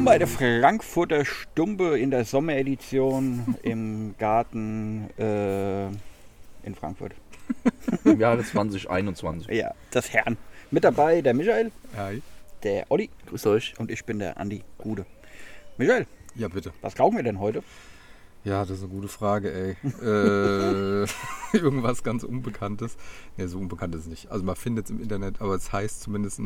[0.00, 7.12] Willkommen bei der Frankfurter Stumpe in der Sommeredition im Garten äh, in Frankfurt.
[8.04, 9.48] Im Jahre 2021.
[9.54, 10.38] Ja, das Herrn.
[10.70, 12.22] Mit dabei der Michael, Hi.
[12.62, 13.74] der Olli Grüß euch.
[13.78, 15.04] und ich bin der Andi Gude.
[15.76, 16.72] Michael, Ja, bitte.
[16.80, 17.62] was kaufen wir denn heute?
[18.42, 19.76] Ja, das ist eine gute Frage, ey.
[20.02, 21.06] äh,
[21.52, 22.96] irgendwas ganz Unbekanntes.
[23.36, 24.30] Ne, so unbekannt ist es nicht.
[24.30, 26.40] Also man findet es im Internet, aber es heißt zumindest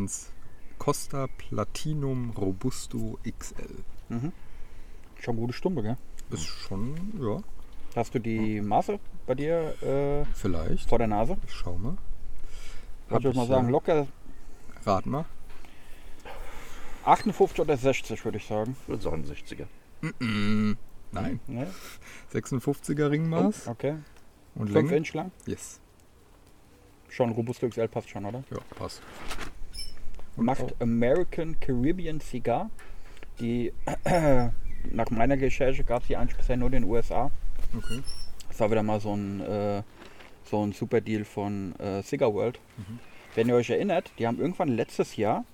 [0.78, 3.84] Costa Platinum Robusto XL.
[5.20, 5.96] Schon gute Stumpe, gell?
[6.30, 7.42] Ist schon, ja,
[7.96, 10.88] Hast du die Maße bei dir äh, vielleicht.
[10.88, 11.36] vor der Nase?
[11.46, 11.96] Ich schau mal.
[13.08, 14.08] Hab ich ich, mal sagen, locker
[14.84, 15.24] Rat mal.
[17.04, 18.76] 58 oder 60, würde ich sagen.
[18.82, 19.66] Ich würde sagen 60er.
[21.12, 21.40] Nein.
[21.46, 21.72] Ne?
[22.32, 23.68] 56er Ringmaß.
[23.68, 23.96] Okay.
[24.56, 24.96] Und 5 Länge?
[24.96, 25.30] Inch lang?
[25.46, 25.80] Yes.
[27.08, 28.42] Schon Robusto XL passt schon, oder?
[28.50, 29.02] Ja, passt.
[30.36, 32.70] Macht American Caribbean Cigar.
[33.40, 33.72] Die
[34.92, 37.30] nach meiner Recherche gab es die eigentlich bisher nur in den USA.
[37.76, 38.02] Okay.
[38.48, 39.82] Das war wieder mal so ein, äh,
[40.44, 42.58] so ein super Deal von äh, Cigar World.
[43.34, 45.44] Wenn ihr euch erinnert, die haben irgendwann letztes Jahr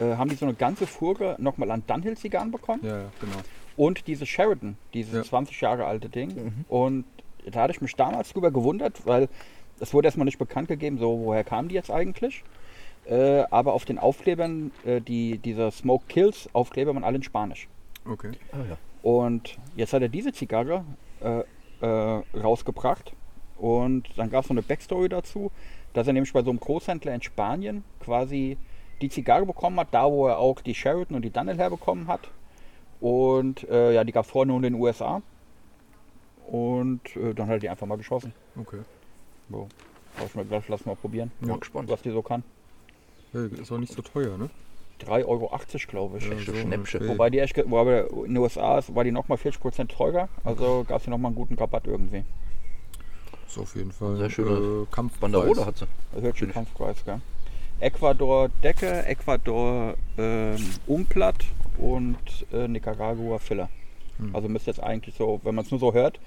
[0.00, 3.38] äh, haben die so eine ganze Fuhre nochmal an Dunhill Zigarren bekommen Ja, ja, genau.
[3.76, 5.22] und diese Sheridan, dieses Ja.
[5.24, 6.64] 20 Jahre alte Ding.
[6.68, 7.04] Und
[7.50, 9.28] da hatte ich mich damals drüber gewundert, weil
[9.80, 12.44] es wurde erstmal nicht bekannt gegeben, so woher kamen die jetzt eigentlich.
[13.08, 17.68] Äh, aber auf den Aufklebern, äh, die, dieser Smoke Kills Aufkleber waren alle in Spanisch.
[18.06, 18.32] Okay.
[18.52, 18.76] Ah ja.
[19.02, 20.84] Und jetzt hat er diese Zigarre
[21.22, 21.42] äh,
[21.80, 23.12] äh, rausgebracht.
[23.56, 25.50] Und dann gab es so eine Backstory dazu,
[25.94, 28.56] dass er nämlich bei so einem Großhändler in Spanien quasi
[29.00, 32.28] die Zigarre bekommen hat, da wo er auch die Sheraton und die Dunnell herbekommen hat.
[33.00, 35.22] Und äh, ja, die gab es vorher nur in den USA.
[36.46, 38.32] Und äh, dann hat er die einfach mal geschossen.
[38.58, 38.80] Okay.
[39.50, 39.68] So.
[40.34, 41.88] Mir gedacht, lass mal probieren, Ja, gespannt.
[41.88, 42.42] was die so kann.
[43.32, 44.50] Ja, ist auch nicht so teuer, ne?
[45.00, 45.50] 3,80 Euro,
[45.88, 46.24] glaube ich.
[46.28, 47.08] Ja, so, Schnäppchen.
[47.08, 50.28] Wobei die echt, wobei in den USA ist- war die nochmal 40% teurer.
[50.44, 52.24] Also gab es hier nochmal einen guten Rabatt irgendwie.
[53.46, 55.20] Ist auf jeden Fall Sehr schöne äh, Kampfpreis.
[55.20, 55.86] Banderole hat sie.
[56.12, 56.50] Das hört schon.
[56.52, 57.20] Kampfpreis, gell?
[57.80, 60.56] Ecuador Decke, Ecuador ähm,
[60.86, 61.44] Umplatt
[61.78, 62.18] und
[62.52, 63.68] äh, Nicaragua Filler.
[64.18, 64.34] Hm.
[64.34, 66.18] Also müsste jetzt eigentlich so, wenn man es nur so hört,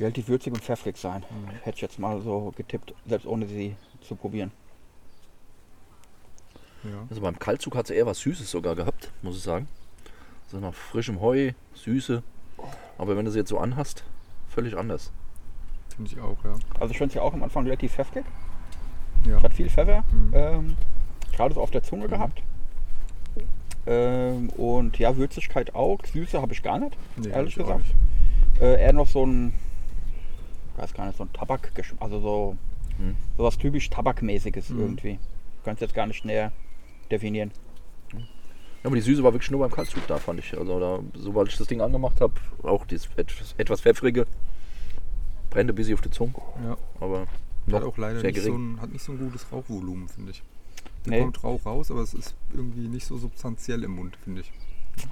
[0.00, 1.22] relativ würzig und pfeffrig sein.
[1.62, 4.50] Hätte ich jetzt mal so getippt, selbst ohne sie zu probieren.
[6.90, 7.06] Ja.
[7.10, 9.68] Also beim Kaltzug hat sie eher was Süßes sogar gehabt, muss ich sagen.
[10.48, 12.22] So nach frischem Heu, Süße.
[12.98, 14.04] Aber wenn du sie jetzt so anhast,
[14.48, 15.10] völlig anders.
[15.96, 16.54] Finde ich auch, ja.
[16.78, 18.24] Also ich finde es ja auch am Anfang relativ pfeffrig.
[19.26, 19.42] Ja.
[19.42, 20.30] Hat viel Pfeffer, Mhm.
[20.34, 20.76] ähm,
[21.32, 22.42] gerade so auf der Zunge gehabt.
[23.86, 25.98] Ähm, und ja, Würzigkeit auch.
[26.04, 27.84] Süße habe ich gar nicht, Nee, ehrlich gesagt.
[28.60, 29.52] Äh, eher noch so ein,
[30.74, 31.70] ich weiß gar nicht, so ein Tabak,
[32.00, 32.56] also so
[32.98, 33.14] Hm.
[33.36, 34.80] sowas typisch Tabakmäßiges Mhm.
[34.80, 35.18] irgendwie.
[35.58, 36.52] Ich kann es jetzt gar nicht näher
[37.10, 37.50] definieren.
[38.12, 38.18] Ja,
[38.84, 40.56] aber die Süße war wirklich nur beim Kaltzug da, fand ich.
[40.56, 44.26] Also da, sobald ich das Ding angemacht habe, auch dieses etwas, etwas pfeffrige,
[45.50, 46.34] brennte ein bisschen auf die Zunge.
[46.64, 46.76] Ja.
[47.00, 47.26] Aber
[47.72, 48.74] Hat auch leider sehr nicht so, gering.
[48.74, 50.42] ein, hat nicht so ein gutes Rauchvolumen, finde ich.
[51.04, 51.20] Da Nee.
[51.22, 54.52] kommt Rauch raus, aber es ist irgendwie nicht so substanziell im Mund, finde ich.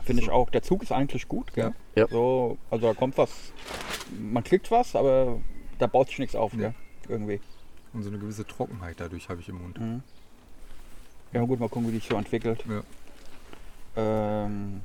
[0.04, 0.50] Finde ich auch.
[0.50, 1.72] Der Zug ist eigentlich gut, gell?
[1.94, 2.02] Ja.
[2.02, 2.08] Ja.
[2.08, 3.52] So, also da kommt was,
[4.18, 5.40] man kriegt was, aber
[5.78, 6.58] da baut sich nichts auf, Ja.
[6.58, 6.74] gell?
[7.08, 7.40] Irgendwie.
[7.92, 9.78] Und so eine gewisse Trockenheit dadurch habe ich im Mund.
[9.80, 10.02] Mhm.
[11.34, 12.64] Ja gut, mal gucken, wie sich so entwickelt.
[12.68, 14.44] Ja.
[14.44, 14.82] Ähm,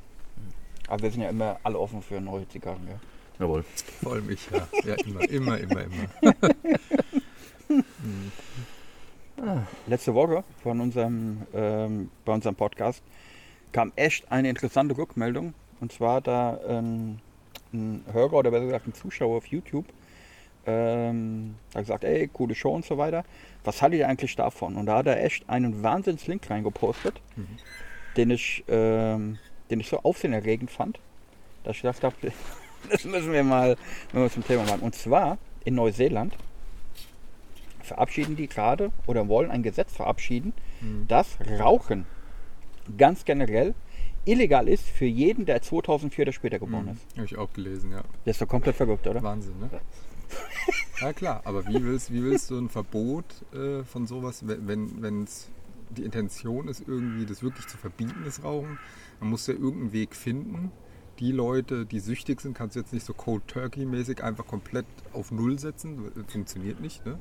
[0.88, 2.84] aber wir sind ja immer alle offen für neue Zigarren.
[2.86, 2.98] Gell?
[3.38, 3.64] Jawohl.
[4.02, 4.66] Vor allem ich, ja.
[4.84, 6.54] Ja, immer, immer, immer, immer.
[9.86, 13.00] Letzte Woche von unserem, ähm, bei unserem Podcast
[13.70, 15.54] kam echt eine interessante Rückmeldung.
[15.80, 17.20] Und zwar da ähm,
[17.72, 19.86] ein Hörer oder besser gesagt ein Zuschauer auf YouTube
[20.66, 23.24] ähm, hat gesagt, ey, coole Show und so weiter.
[23.64, 24.76] Was haltet ihr eigentlich davon?
[24.76, 27.46] Und da hat er echt einen Wahnsinns-Link reingepostet, Mhm.
[28.16, 29.38] den ich, ähm,
[29.70, 30.98] den ich so aufsehenerregend fand,
[31.64, 32.14] dass ich gedacht habe,
[32.90, 33.76] das müssen wir mal,
[34.12, 34.80] wenn wir zum Thema machen.
[34.80, 36.34] Und zwar in Neuseeland
[37.82, 41.06] verabschieden die gerade oder wollen ein Gesetz verabschieden, Mhm.
[41.08, 42.06] dass Rauchen
[42.96, 43.74] ganz generell
[44.24, 46.90] illegal ist für jeden, der 2004 oder später geboren Mhm.
[46.92, 47.16] ist.
[47.16, 48.02] Habe ich auch gelesen, ja.
[48.24, 49.22] Das ist doch komplett verrückt, oder?
[49.22, 49.68] Wahnsinn, ne?
[51.00, 53.24] Ja klar, aber wie willst, wie willst du ein Verbot
[53.54, 55.48] äh, von sowas, wenn es
[55.90, 58.78] die Intention ist, irgendwie das wirklich zu verbieten, das Rauchen?
[59.18, 60.70] Man muss ja irgendeinen Weg finden.
[61.18, 65.30] Die Leute, die süchtig sind, kannst du jetzt nicht so Cold Turkey-mäßig einfach komplett auf
[65.30, 66.10] Null setzen.
[66.14, 67.04] Das funktioniert nicht.
[67.04, 67.18] Ne?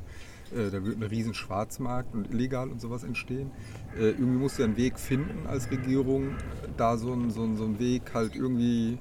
[0.52, 3.52] Äh, da wird ein riesen Schwarzmarkt und illegal und sowas entstehen.
[3.98, 6.36] Äh, irgendwie musst du ja einen Weg finden als Regierung,
[6.78, 9.00] da so einen so so einen Weg halt irgendwie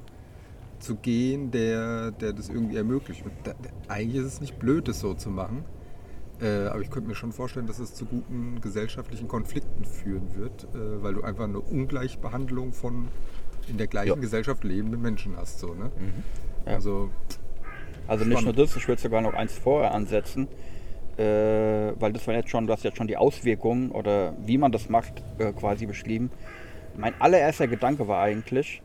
[0.79, 3.25] zu gehen, der, der das irgendwie ermöglicht.
[3.45, 3.53] Da,
[3.89, 5.65] eigentlich ist es nicht blöd, das so zu machen.
[6.41, 10.65] Äh, aber ich könnte mir schon vorstellen, dass es zu guten gesellschaftlichen Konflikten führen wird,
[10.73, 13.09] äh, weil du einfach eine Ungleichbehandlung von
[13.69, 14.15] in der gleichen Ja.
[14.15, 15.59] Gesellschaft lebenden Menschen hast.
[15.59, 15.91] So, ne?
[16.65, 16.75] Ja.
[16.75, 17.11] Also,
[18.07, 20.47] Also nicht nur das, ich würde sogar noch eins vorher ansetzen,
[21.17, 24.71] äh, weil das war jetzt schon, du hast jetzt schon die Auswirkungen oder wie man
[24.71, 26.31] das macht äh, quasi beschrieben.
[26.97, 28.81] Mein allererster Gedanke war eigentlich,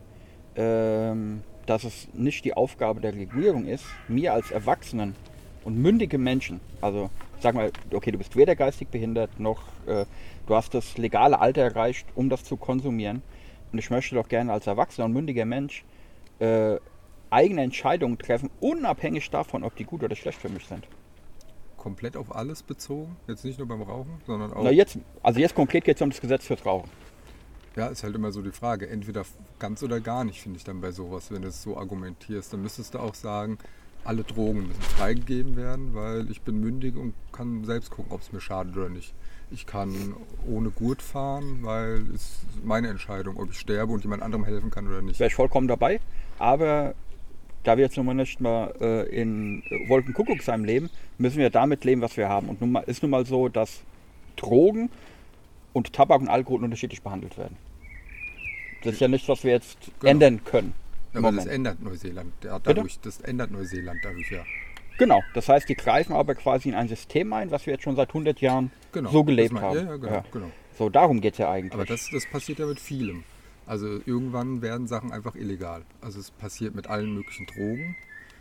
[0.56, 5.15] ähm, dass es nicht die Aufgabe der Regierung ist, mir als Erwachsenen
[5.63, 10.06] und mündige Menschen, also sag mal, okay, du bist weder geistig behindert noch äh,
[10.48, 13.21] du hast das legale Alter erreicht, um das zu konsumieren.
[13.71, 15.83] Und ich möchte doch gerne als erwachsener und mündiger Mensch
[16.39, 16.77] äh,
[17.30, 20.88] eigene Entscheidungen treffen, unabhängig davon, ob die gut oder schlecht für mich sind.
[21.77, 23.18] komplett auf alles bezogen.
[23.27, 24.63] Jetzt nicht nur beim Rauchen, sondern auch.
[24.63, 26.89] Na jetzt, also jetzt konkret geht es um das Gesetz fürs Rauchen.
[27.75, 28.88] Ja, ist halt immer so die Frage.
[28.88, 29.25] Entweder
[29.60, 32.54] ganz oder gar nicht, finde ich dann bei sowas, wenn du es so argumentierst.
[32.54, 33.58] Dann müsstest du auch sagen,
[34.04, 38.31] alle Drogen müssen freigegeben werden, weil ich bin mündig und kann selbst gucken, ob es
[38.31, 39.14] mir schadet oder nicht.
[39.50, 40.16] Ich kann
[40.48, 44.88] ohne Gurt fahren, weil es meine Entscheidung, ob ich sterbe und jemand anderem helfen kann
[44.88, 45.20] oder nicht.
[45.20, 46.00] Wäre ich vollkommen dabei.
[46.40, 46.96] Aber
[47.64, 52.02] da wir jetzt nun mal nicht mal äh, in Wolkenkuckucksheim leben, müssen wir damit leben,
[52.02, 52.50] was wir haben.
[52.50, 53.81] Und nun mal, ist nun mal so, dass
[54.36, 54.90] Drogen
[55.74, 57.58] und Tabak und Alkohol unterschiedlich behandelt werden.
[58.84, 60.12] Das ist ja nichts, was wir jetzt Genau.
[60.12, 60.74] ändern können.
[61.14, 61.48] Aber das Moment.
[61.52, 62.34] ändert Neuseeland.
[62.44, 62.75] Ja, Bitte?
[62.75, 64.44] dadurch, das ändert Neuseeland dadurch, ja.
[64.98, 67.96] Genau, das heißt, die greifen aber quasi in ein System ein, was wir jetzt schon
[67.96, 69.10] seit 100 Jahren Genau.
[69.10, 69.78] so gelebt Das haben.
[69.78, 70.24] Ja, ja, genau.
[70.31, 70.52] genau.
[70.78, 71.74] So, darum geht es ja eigentlich.
[71.74, 73.24] Aber das, das passiert ja mit vielem.
[73.66, 75.84] Also irgendwann werden Sachen einfach illegal.
[76.02, 77.96] Also es passiert mit allen möglichen Drogen.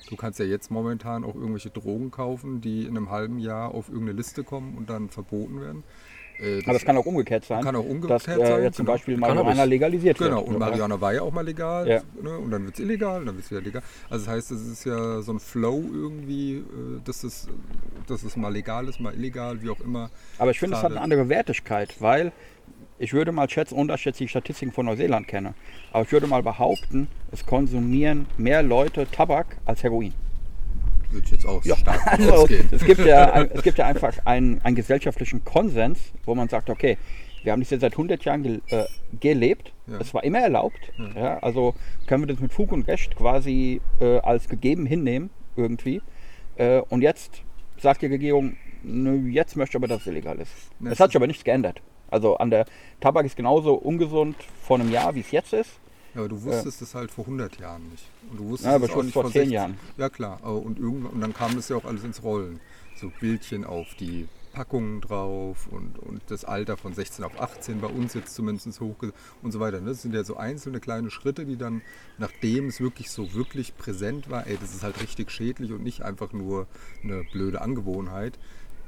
[0.09, 3.89] Du kannst ja jetzt momentan auch irgendwelche Drogen kaufen, die in einem halben Jahr auf
[3.89, 5.85] irgendeine Liste kommen und dann verboten werden.
[6.43, 7.63] Äh, das aber es kann auch umgekehrt sein.
[7.63, 8.95] Kann auch umgekehrt dass, äh, sein, Jetzt zum genau.
[8.97, 9.37] Beispiel Cannabis.
[9.37, 10.49] Marihuana legalisiert Genau, wird.
[10.49, 12.01] und Marihuana war ja auch mal legal, Ja.
[12.23, 12.37] ne?
[12.39, 13.83] und dann wird es illegal, dann wird es wieder legal.
[14.11, 16.63] Also das heißt, es ist ja so ein Flow irgendwie, äh,
[17.05, 17.49] dass es,
[18.09, 20.11] dass es mal legal ist, mal illegal, wie auch immer.
[20.39, 22.33] Aber ich finde, es hat eine andere Wertigkeit, weil
[22.99, 25.55] ich würde mal schätzen, ohne dass ich jetzt die Statistiken von Neuseeland kenne,
[25.93, 30.13] aber ich würde mal behaupten, es konsumieren mehr Leute Tabak als Heroin.
[31.13, 34.15] Würde ich jetzt auch stark von Also, es, gibt ja, ein- es gibt ja einfach
[34.25, 36.97] einen, einen gesellschaftlichen Konsens, wo man sagt, okay,
[37.43, 38.85] wir haben das jetzt seit 100 Jahren gel äh,
[39.21, 39.99] gelebt, Ja.
[39.99, 40.79] es war immer erlaubt,
[41.17, 41.75] ja, also
[42.07, 46.01] können wir das mit Fug und Recht quasi äh, als gegeben hinnehmen, irgendwie.
[46.57, 47.43] Äh, und jetzt
[47.79, 50.53] sagt die Regierung, nö, jetzt möchte ich aber, dass es illegal ist.
[50.79, 51.83] Na, Es hat sich aber nichts geändert.
[52.11, 52.65] Also an der
[53.01, 55.71] Tabak ist genauso ungesund vor einem Jahr, wie es jetzt ist.
[56.15, 58.05] Ja, aber du wusstest es halt vor 100 Jahren nicht.
[58.31, 59.79] Und du wusstest Ja, aber es auch schon nicht vor 10 60 Jahren.
[59.97, 62.61] Ja klar, und und dann kam das ja auch alles ins Rollen.
[62.97, 67.89] So Bildchen auf die Packungen drauf und, und das Alter von 16 auf 18 bei
[67.89, 68.97] uns jetzt zumindest hoch
[69.43, 69.81] und so weiter.
[69.81, 69.91] ne?
[69.91, 71.83] Das sind ja so einzelne kleine Schritte, die dann,
[72.19, 76.03] nachdem es wirklich so wirklich präsent war, ey, das ist halt richtig schädlich und nicht
[76.03, 76.67] einfach nur
[77.03, 78.39] eine blöde Angewohnheit,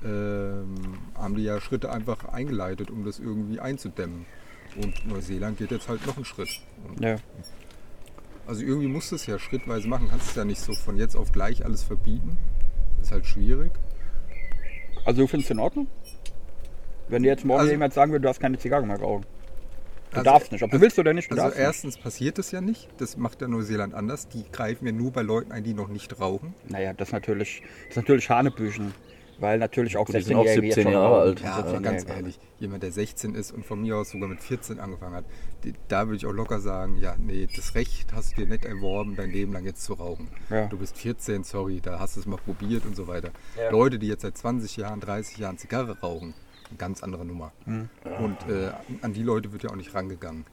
[0.05, 0.75] ähm,
[1.15, 4.27] haben die ja Schritte einfach eingeleitet, um das irgendwie einzudämmen.
[4.77, 6.49] Und Neuseeland geht jetzt halt noch einen Schritt.
[6.89, 7.17] Und Ja.
[8.47, 10.09] also irgendwie musst du es ja schrittweise machen.
[10.11, 12.37] Kannst es ja nicht so von jetzt auf gleich alles verbieten.
[13.01, 13.73] Ist halt schwierig.
[15.05, 15.87] Also du findest es in Ordnung?
[17.09, 19.27] Wenn dir jetzt morgen Also- jemand sagen würde, du hast keine Zigarre mehr rauchen.
[20.11, 20.63] Du Also- darfst nicht.
[20.63, 21.65] Ob du willst oder nicht, Also darfst nicht.
[21.67, 22.89] erstens passiert es ja nicht.
[22.99, 24.29] Das macht ja Neuseeland anders.
[24.29, 26.55] Die greifen ja nur bei Leuten ein, die noch nicht rauchen.
[26.69, 28.95] Naja, das ist natürlich, das ist natürlich Hanebüchen.
[29.39, 31.41] Weil natürlich auch Gut, die sind auch 16-Jährige jetzt 17 schon Jahre alt.
[31.41, 32.13] Ja, aber ganz 17-Jährige.
[32.17, 35.25] ehrlich, jemand, der 16 ist und von mir aus sogar mit 14 angefangen hat,
[35.65, 38.65] die, da würde ich auch locker sagen, ja, nee, das Recht hast du dir nicht
[38.65, 40.29] erworben, dein Leben lang jetzt zu rauchen.
[40.51, 40.67] Ja.
[40.67, 43.31] Du bist 14, sorry, da hast du es mal probiert und so weiter.
[43.59, 43.71] Ja.
[43.71, 46.35] Leute, die jetzt seit 20 Jahren, 30 Jahren Zigarre rauchen,
[46.69, 47.53] eine ganz andere Nummer.
[47.65, 47.89] Hm.
[48.21, 48.71] Und äh,
[49.03, 50.45] an die Leute wird ja auch nicht rangegangen.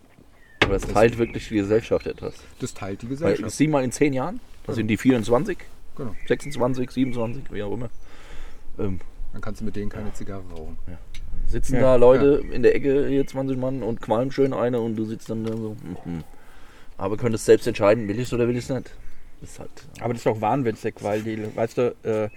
[0.64, 2.36] Aber es teilt wirklich die Gesellschaft etwas.
[2.60, 3.56] Das teilt die Weil, Gesellschaft.
[3.56, 5.58] sieh mal in 10 Jahren, da sind die 24,
[5.98, 6.16] Genau.
[6.28, 7.90] 26, 27, wie auch immer.
[8.80, 9.00] Ähm,
[9.34, 10.78] Dann kannst du mit denen keine Zigarre rauchen.
[11.48, 14.96] sitzen Ja, da Leute in der Ecke, hier 20 Mann, und qualmen schön eine und
[14.96, 15.76] du sitzt dann da so.
[16.06, 16.24] mhm.
[16.98, 18.92] Aber könntest selbst entscheiden, will ich es oder will ich es nicht.
[19.42, 19.72] Das ist halt.
[20.00, 22.30] Aber das ist doch wahnwitzig, weil die, weißt du, äh,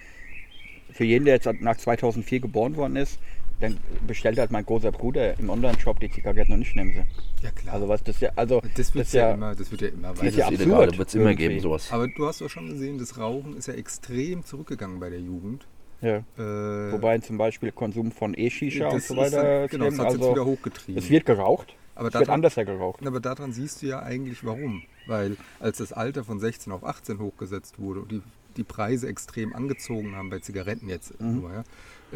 [0.90, 3.18] für jeden, der jetzt nach 2004 geboren worden ist,
[3.60, 7.04] dann bestellt halt mein großer Bruder im Online-Shop die Zigaretten und ich nehme sie.
[7.42, 7.74] Ja klar.
[7.74, 10.12] Also was das ja, also das wird ist ja, ja, immer, das wird ja immer
[10.12, 10.36] ist weiter.
[10.36, 11.92] ja das ist absurd illegal, wird es immer geben, sowas.
[11.92, 15.66] Aber du hast doch schon gesehen, das Rauchen ist ja extrem zurückgegangen bei der Jugend.
[16.04, 16.16] Ja.
[16.38, 19.42] Äh, Wobei zum Beispiel Konsum von E-Shisha und so ist weiter.
[19.42, 20.98] halt- genau, das hat jetzt also, wieder hochgetrieben.
[21.02, 23.06] es wird geraucht, Aber es wird daran- anders ja geraucht.
[23.06, 24.82] Aber daran siehst du ja eigentlich warum.
[25.06, 28.22] Weil als das Alter von 16 auf 18 hochgesetzt wurde und die,
[28.56, 31.40] die Preise extrem angezogen haben bei Zigaretten jetzt Mhm.
[31.40, 31.64] nur, ja,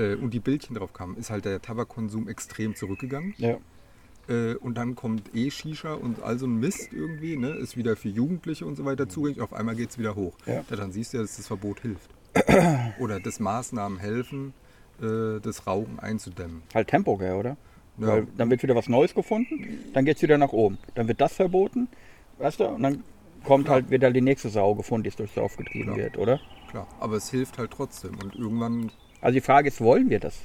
[0.02, 3.34] äh, und die Bildchen drauf kamen, ist halt der Tabakkonsum extrem zurückgegangen.
[3.36, 3.56] Ja.
[4.28, 8.08] Äh, und dann kommt E-Shisha und all so ein Mist irgendwie, ne, ist wieder für
[8.10, 9.40] Jugendliche und so weiter zugänglich.
[9.42, 10.34] Auf einmal geht es wieder hoch.
[10.46, 10.62] Ja.
[10.68, 12.10] Daran siehst du ja, dass das Verbot hilft.
[12.98, 14.54] Oder dass Maßnahmen helfen,
[15.00, 16.62] äh, das Rauchen einzudämmen.
[16.74, 17.56] Halt Tempo, gell, oder?
[17.98, 18.06] Ja.
[18.08, 20.78] Weil dann wird wieder was Neues gefunden, dann geht es wieder nach oben.
[20.94, 21.88] Dann wird das verboten,
[22.38, 23.02] weißt du, und dann
[23.44, 23.76] kommt Klar.
[23.76, 25.96] halt wieder die nächste Sau gefunden, die es durchs Dorf getrieben Klar.
[25.96, 26.40] wird, oder?
[26.70, 28.12] Klar, aber es hilft halt trotzdem.
[28.22, 28.90] Und irgendwann,
[29.20, 30.38] Also die Frage ist, wollen wir das?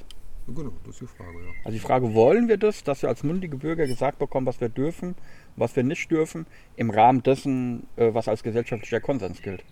[0.47, 1.51] genau, das ist die Frage, ja.
[1.63, 4.69] Also die Frage, wollen wir das, dass wir als mündige Bürger gesagt bekommen, was wir
[4.69, 5.15] dürfen,
[5.55, 6.45] was wir nicht dürfen,
[6.75, 9.63] im Rahmen dessen, äh, was als gesellschaftlicher Konsens gilt?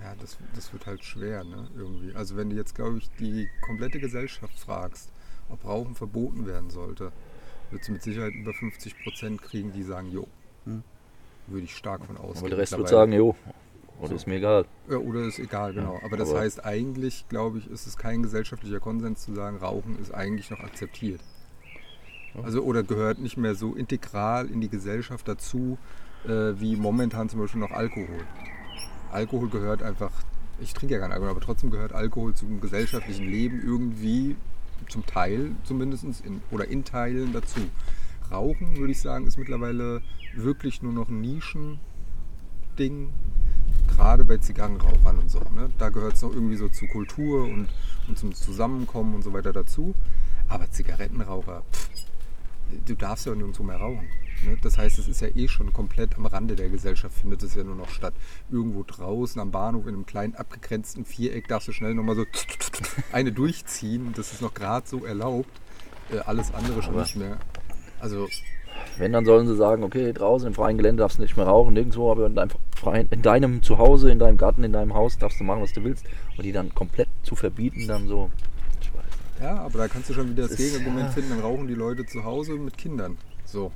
[0.00, 2.14] Ja, das, das wird halt schwer, ne, irgendwie.
[2.14, 5.10] Also wenn du jetzt, glaube ich, die komplette Gesellschaft fragst,
[5.48, 7.12] ob Rauchen verboten werden sollte,
[7.70, 10.26] wird du mit Sicherheit über 50 Prozent kriegen, die sagen, jo.
[10.64, 10.82] Hm.
[11.46, 12.38] Würde ich stark von ausgehen.
[12.38, 13.36] Aber der Rest wird sagen, jo,
[14.00, 14.64] oder ist mir egal.
[14.88, 16.00] Ja, oder ist egal, genau.
[16.02, 19.98] Aber das aber- heißt eigentlich, glaube ich, ist es kein gesellschaftlicher Konsens zu sagen, Rauchen
[20.00, 21.20] ist eigentlich noch akzeptiert.
[22.42, 25.78] Also oder gehört nicht mehr so integral in die Gesellschaft dazu,
[26.24, 28.26] äh, wie momentan zum Beispiel noch Alkohol.
[29.14, 30.10] Alkohol gehört einfach,
[30.60, 34.36] ich trinke ja keinen Alkohol, aber trotzdem gehört Alkohol zum gesellschaftlichen Leben irgendwie
[34.88, 37.60] zum Teil zumindest in, oder in Teilen dazu.
[38.30, 40.02] Rauchen, würde ich sagen, ist mittlerweile
[40.34, 41.78] wirklich nur noch ein Nischending,
[43.88, 45.40] gerade bei Zigarrenrauchern und so.
[45.54, 45.70] Ne?
[45.78, 47.68] Da gehört es noch irgendwie so zu Kultur und,
[48.08, 49.94] und zum Zusammenkommen und so weiter dazu.
[50.48, 51.88] Aber Zigarettenraucher, pff,
[52.86, 54.06] du darfst ja nirgendwo mehr rauchen.
[54.44, 54.56] Ne?
[54.62, 57.64] Das heißt, es ist ja eh schon komplett am Rande der Gesellschaft, findet es ja
[57.64, 58.14] nur noch statt.
[58.50, 62.24] Irgendwo draußen am Bahnhof in einem kleinen abgegrenzten Viereck darfst du schnell nochmal so
[63.12, 64.12] eine durchziehen.
[64.16, 65.50] Das ist noch gerade so erlaubt.
[66.12, 67.38] Äh, alles andere schon Aber- nicht mehr.
[68.00, 68.28] Also,
[68.98, 71.72] Wenn, dann sollen sie sagen, okay, draußen im freien Gelände darfst du nicht mehr rauchen,
[71.74, 75.40] nirgendwo, aber in deinem, freien, in deinem Zuhause, in deinem Garten, in deinem Haus darfst
[75.40, 76.04] du machen, was du willst.
[76.36, 78.30] Und die dann komplett zu verbieten, dann so.
[79.40, 81.12] Ja, aber da kannst du schon wieder das, Das ist- Gegenargument ja.
[81.12, 83.16] finden, dann rauchen die Leute zu Hause mit Kindern.
[83.44, 83.72] So.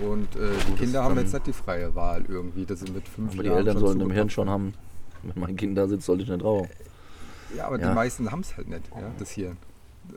[0.00, 3.32] Und äh, die Kinder haben jetzt nicht die freie Wahl irgendwie, dass sie mit fünf
[3.34, 4.74] Aber die Jahren Eltern sollen im Hirn schon haben,
[5.22, 6.68] wenn mein Kind da sitzt, sollte ich nicht rauchen.
[7.56, 7.88] Ja, aber Ja.
[7.90, 9.56] die meisten haben es halt nicht, ja, das Hirn.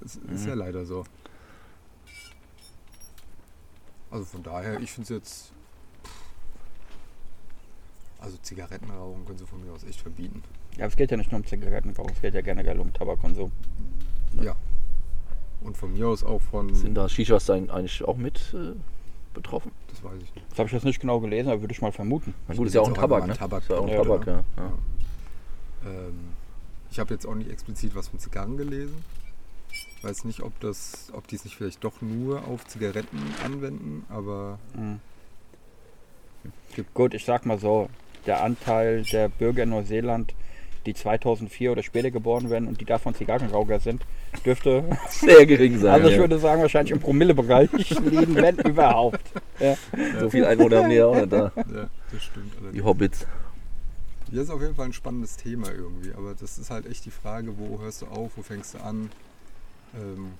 [0.01, 0.47] Das ist Mhm.
[0.49, 1.03] ja leider so.
[4.09, 5.51] Also von daher, ich finde es jetzt.
[8.19, 10.41] Also Zigarettenrauchen können sie von mir aus echt verbieten.
[10.77, 13.51] Ja, es geht ja nicht nur um Zigarettenrauch, es geht ja generell um Tabakkonsum.
[14.41, 14.55] Ja.
[15.61, 16.73] Und von mir aus auch von.
[16.73, 18.73] Sind da Shishas dann eigentlich auch mit äh,
[19.33, 19.71] betroffen?
[19.89, 20.45] Das weiß ich nicht.
[20.49, 22.33] Das habe ich jetzt nicht genau gelesen, aber würde ich mal vermuten.
[22.47, 23.33] Na gut, ist ja auch ein Tabak, ne?
[23.35, 24.43] Tabak, ist ja auch ein ja, Tabak, ja.
[24.57, 24.71] ja.
[25.85, 26.19] Ähm,
[26.91, 29.03] ich habe jetzt auch nicht explizit was von Zigarren gelesen.
[29.71, 34.05] Ich weiß nicht, ob das, ob die es nicht vielleicht doch nur auf Zigaretten anwenden,
[34.09, 34.99] aber Mhm.
[36.93, 37.89] Gut, ich sag mal so,
[38.25, 40.33] der Anteil der Bürger in Neuseeland,
[40.87, 44.03] die 2004 oder später geboren werden und die davon Zigarrenraucher sind,
[44.45, 45.93] dürfte, Sehr gering sein.
[45.93, 46.19] also ich ja.
[46.21, 47.69] würde sagen, wahrscheinlich im Promillebereich
[48.05, 49.21] liegen, wenn überhaupt.
[49.59, 49.75] Ja.
[50.19, 51.51] So viel Einwohner haben die ja auch nicht da.
[51.55, 52.53] ja, das stimmt.
[52.53, 52.85] Die allerdings.
[52.85, 53.27] Hobbits.
[54.29, 57.11] Hier ist auf jeden Fall ein spannendes Thema irgendwie, aber das ist halt echt die
[57.11, 59.09] Frage, wo hörst du auf, wo fängst du an?
[59.95, 60.31] Ähm,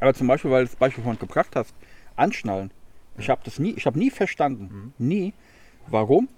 [0.00, 1.74] Aber zum Beispiel, weil du das Beispiel von gebracht hast,
[2.16, 2.70] anschnallen.
[3.18, 5.34] Ich habe das nie, ich habe nie verstanden, nie,
[5.88, 6.28] warum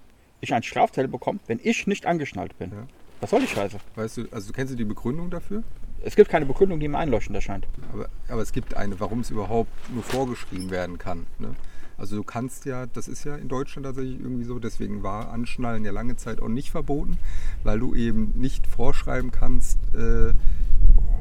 [0.43, 2.71] ich einen Strafzettel bekomme, wenn ich nicht angeschnallt bin.
[2.71, 2.87] Ja.
[3.21, 3.79] Was soll die Scheiße?
[3.95, 5.63] weißt du, also kennst du die Begründung dafür?
[6.05, 7.67] Es gibt keine Begründung, die mir einleuchtend erscheint.
[7.93, 11.27] Aber, aber es gibt eine, warum es überhaupt nur vorgeschrieben werden kann.
[11.39, 11.55] Ne?
[11.97, 15.85] Also du kannst ja, das ist ja in Deutschland tatsächlich irgendwie so, deswegen war Anschnallen
[15.85, 17.19] ja lange Zeit auch nicht verboten,
[17.63, 20.33] weil du eben nicht vorschreiben kannst, äh,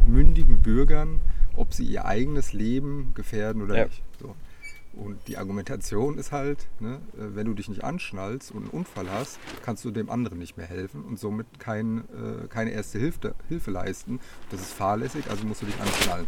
[0.07, 1.21] mündigen Bürgern,
[1.55, 3.85] ob sie ihr eigenes Leben gefährden oder Ja.
[3.85, 4.01] nicht.
[4.93, 9.10] Und die Argumentation ist halt, ne, äh, wenn du dich nicht anschnallst und einen Unfall
[9.10, 13.33] hast, kannst du dem anderen nicht mehr helfen und somit kein, äh, keine erste Hilfe,
[13.48, 14.19] Hilfe leisten.
[14.51, 16.27] Das ist fahrlässig, also musst du dich anschnallen.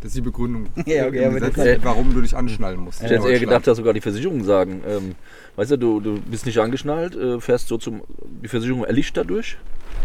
[0.00, 3.02] Das ist die Begründung, Ja, okay, das Gesetz, ist- warum du dich anschnallen musst.
[3.02, 5.14] Ich hätte eher gedacht, dass sogar die Versicherungen sagen, ähm,
[5.56, 8.02] weißt du, du, du bist nicht angeschnallt, äh, fährst so zum,
[8.42, 9.56] die Versicherung erlischt dadurch.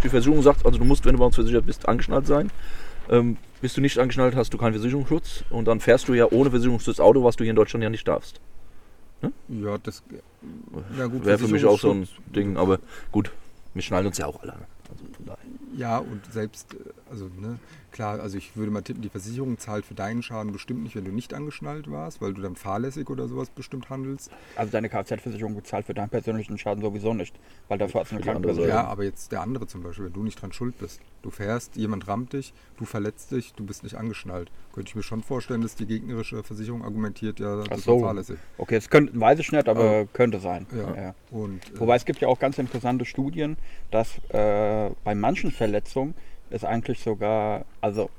[0.03, 2.51] Die Versicherung sagt, also du musst, wenn du bei uns versichert bist, angeschnallt sein.
[3.09, 6.49] Ähm, bist du nicht angeschnallt, hast du keinen Versicherungsschutz und dann fährst du ja ohne
[6.49, 8.39] Versicherungsschutz Auto, was du hier in Deutschland ja nicht darfst.
[9.47, 10.03] Ja, das
[10.97, 12.79] ja, gut, Wäre für mich auch so ein Ding, aber
[13.11, 13.31] gut,
[13.73, 14.53] wir schnallen uns ja auch alle.
[14.53, 14.65] an.
[14.89, 15.37] Also.
[15.75, 16.77] Ja, und selbst, äh,
[17.09, 17.59] also ne,
[17.97, 21.03] klar, also ich würde mal tippen, die Versicherung zahlt für deinen Schaden bestimmt nicht, wenn
[21.03, 24.29] du nicht angeschnallt warst, weil du dann fahrlässig oder sowas bestimmt handelst.
[24.55, 27.35] Also deine Kfz-Versicherung bezahlt für deinen persönlichen Schaden sowieso nicht,
[27.67, 28.69] weil dafür hast du eine Krankenversicherung.
[28.69, 31.01] Ja, aber jetzt der andere zum Beispiel, wenn du nicht dran schuld bist.
[31.23, 34.51] Du fährst, jemand rammt dich, du verletzt dich, du bist nicht angeschnallt.
[34.73, 37.99] Könnte ich mir schon vorstellen, dass die gegnerische Versicherung argumentiert, ja, das Ach ist so.
[37.99, 38.37] fahrlässig.
[38.59, 40.67] Okay, das könnte, weiß ich nicht, aber könnte sein.
[40.71, 41.01] Ja.
[41.01, 41.15] Ja.
[41.31, 43.57] Und, äh, Wobei es gibt ja auch ganz interessante Studien,
[43.89, 46.13] dass äh, bei manchen Verletzungen
[46.49, 48.09] es eigentlich sogar, also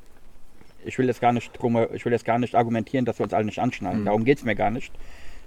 [0.84, 3.34] ich will jetzt gar nicht drum, ich will jetzt gar nicht argumentieren, dass wir uns
[3.34, 4.00] alle nicht anschnallen.
[4.00, 4.04] Mhm.
[4.06, 4.92] Darum geht es mir gar nicht.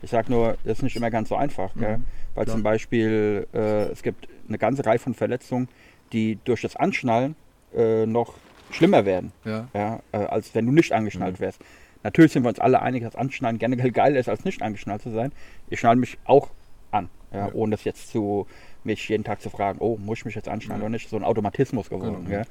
[0.01, 1.73] Ich sage nur, das ist nicht immer ganz so einfach.
[1.75, 2.03] Mhm,
[2.35, 2.55] Weil klar.
[2.55, 5.69] zum Beispiel äh, es gibt eine ganze Reihe von Verletzungen,
[6.11, 7.35] die durch das Anschnallen
[7.75, 8.33] äh, noch
[8.71, 9.67] schlimmer werden, Ja.
[9.73, 11.43] ja, äh, als wenn du nicht angeschnallt Mhm.
[11.43, 11.61] wärst.
[12.03, 15.11] Natürlich sind wir uns alle einig, dass Anschnallen generell geiler ist, als nicht angeschnallt zu
[15.11, 15.31] sein.
[15.69, 16.49] Ich schnalle mich auch
[16.89, 17.53] an, ja, Ja.
[17.53, 18.47] ohne das jetzt zu
[18.83, 20.85] mich jeden Tag zu fragen, oh, muss ich mich jetzt anschnallen Ja.
[20.85, 21.09] oder nicht?
[21.09, 22.25] So ein Automatismus geworden.
[22.25, 22.39] Genau.
[22.39, 22.43] Ja.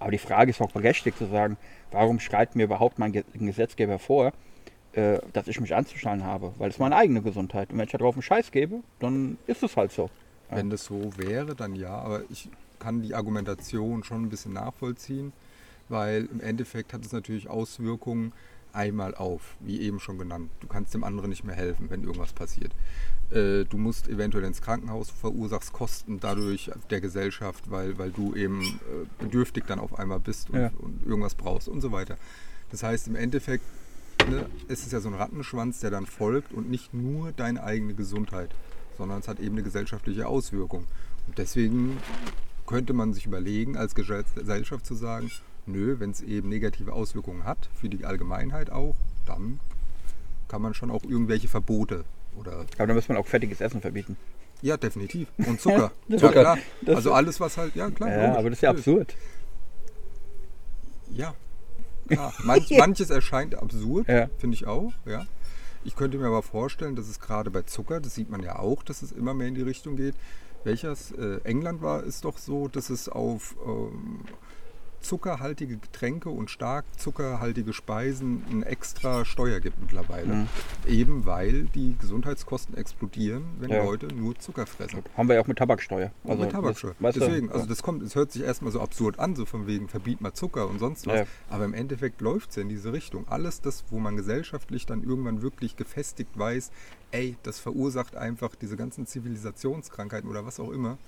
[0.00, 1.56] Aber die Frage ist auch berechtigt zu sagen,
[1.90, 4.32] warum schreibt mir überhaupt mein Ge Gesetzgeber vor,
[4.92, 6.52] äh, dass ich mich anzuschnallen habe?
[6.58, 7.70] Weil es meine eigene Gesundheit.
[7.70, 10.10] Und wenn ich da drauf einen Scheiß gebe, dann ist es halt so.
[10.50, 15.32] Wenn das so wäre, dann ja, aber ich kann die Argumentation schon ein bisschen nachvollziehen,
[15.90, 18.32] weil im Endeffekt hat es natürlich Auswirkungen
[18.72, 20.50] einmal auf, wie eben schon genannt.
[20.60, 22.72] Du kannst dem anderen nicht mehr helfen, wenn irgendwas passiert.
[23.30, 28.60] Äh, Du musst eventuell ins Krankenhaus, verursachst Kosten dadurch der Gesellschaft, weil, weil du eben
[28.62, 30.70] äh, bedürftig dann auf einmal bist und, Ja.
[30.78, 32.16] und irgendwas brauchst und so weiter.
[32.70, 33.64] Das heißt, im Endeffekt
[34.28, 37.94] ne, es ist ja so ein Rattenschwanz, der dann folgt und nicht nur deine eigene
[37.94, 38.50] Gesundheit,
[38.96, 40.86] sondern es hat eben eine gesellschaftliche Auswirkung.
[41.26, 41.98] Und deswegen
[42.66, 45.30] könnte man sich überlegen, als Gesellschaft zu sagen,
[45.68, 48.96] nö, wenn es eben negative Auswirkungen hat, für die Allgemeinheit auch,
[49.26, 49.60] dann
[50.48, 52.04] kann man schon auch irgendwelche Verbote
[52.38, 54.16] oder Aber dann muss man auch fettiges Essen verbieten.
[54.62, 55.28] ja, definitiv.
[55.38, 55.92] Und Zucker.
[56.08, 56.58] Ja, ja, klar.
[56.86, 58.10] Also alles, was halt, ja klar.
[58.10, 59.14] Ja, aber das ist ja absurd.
[61.10, 61.34] Ja,
[62.08, 62.32] klar.
[62.44, 64.28] Manch, manches erscheint absurd, Ja.
[64.38, 64.92] finde ich auch.
[65.06, 65.26] Ja.
[65.84, 68.82] Ich könnte mir aber vorstellen, dass es gerade bei Zucker, das sieht man ja auch,
[68.82, 70.14] dass es immer mehr in die Richtung geht.
[70.64, 71.12] Welches?
[71.12, 74.20] Äh, England war es doch so, dass es auf ähm,
[75.00, 80.26] zuckerhaltige Getränke und stark zuckerhaltige Speisen eine extra Steuer gibt mittlerweile.
[80.34, 80.46] Mhm.
[80.86, 83.84] Eben weil die Gesundheitskosten explodieren, wenn Ja.
[83.84, 85.02] Leute nur Zucker fressen.
[85.16, 86.10] Haben wir ja auch mit Tabaksteuer.
[86.24, 86.94] Also mit Tabaksteuer.
[87.00, 89.88] das- Deswegen, also das kommt, es hört sich erstmal so absurd an, so von wegen
[89.88, 91.20] verbiet mal Zucker und sonst was.
[91.20, 91.26] Ja.
[91.48, 93.26] Aber im Endeffekt läuft es ja in diese Richtung.
[93.28, 96.70] Alles das, wo man gesellschaftlich dann irgendwann wirklich gefestigt weiß,
[97.12, 100.98] ey, das verursacht einfach diese ganzen Zivilisationskrankheiten oder was auch immer.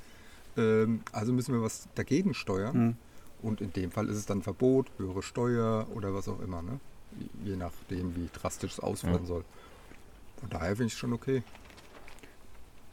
[0.56, 2.76] Ähm, also müssen wir was dagegen steuern.
[2.76, 2.96] Mhm.
[3.42, 6.62] Und in dem Fall ist es dann Verbot, höhere Steuer oder was auch immer.
[6.62, 6.78] Ne?
[7.44, 9.26] Je nachdem, wie drastisch es ausfallen Ja.
[9.26, 9.44] soll.
[10.40, 11.42] Von daher finde ich es schon okay.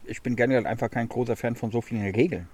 [0.10, 2.48] ich bin generell einfach kein großer Fan von so vielen Regeln.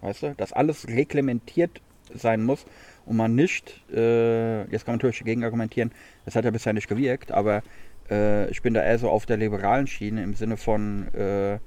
[0.00, 1.80] Weißt du, dass alles reglementiert
[2.14, 2.64] sein muss
[3.04, 5.90] und man nicht, äh, jetzt kann man natürlich dagegen argumentieren,
[6.24, 7.62] das hat ja bisher nicht gewirkt, aber
[8.10, 11.58] äh, ich bin da eher so auf der liberalen Schiene im Sinne von, äh,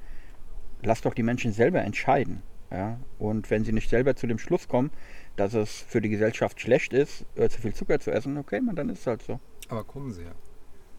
[0.81, 2.41] lass doch die Menschen selber entscheiden.
[2.71, 2.99] Ja?
[3.17, 4.91] Und wenn sie nicht selber zu dem Schluss kommen,
[5.39, 8.75] dass es für die Gesellschaft schlecht ist, äh, zu viel Zucker zu essen, okay, man,
[8.75, 9.39] dann ist es halt so.
[9.69, 10.31] Aber kommen sie ja.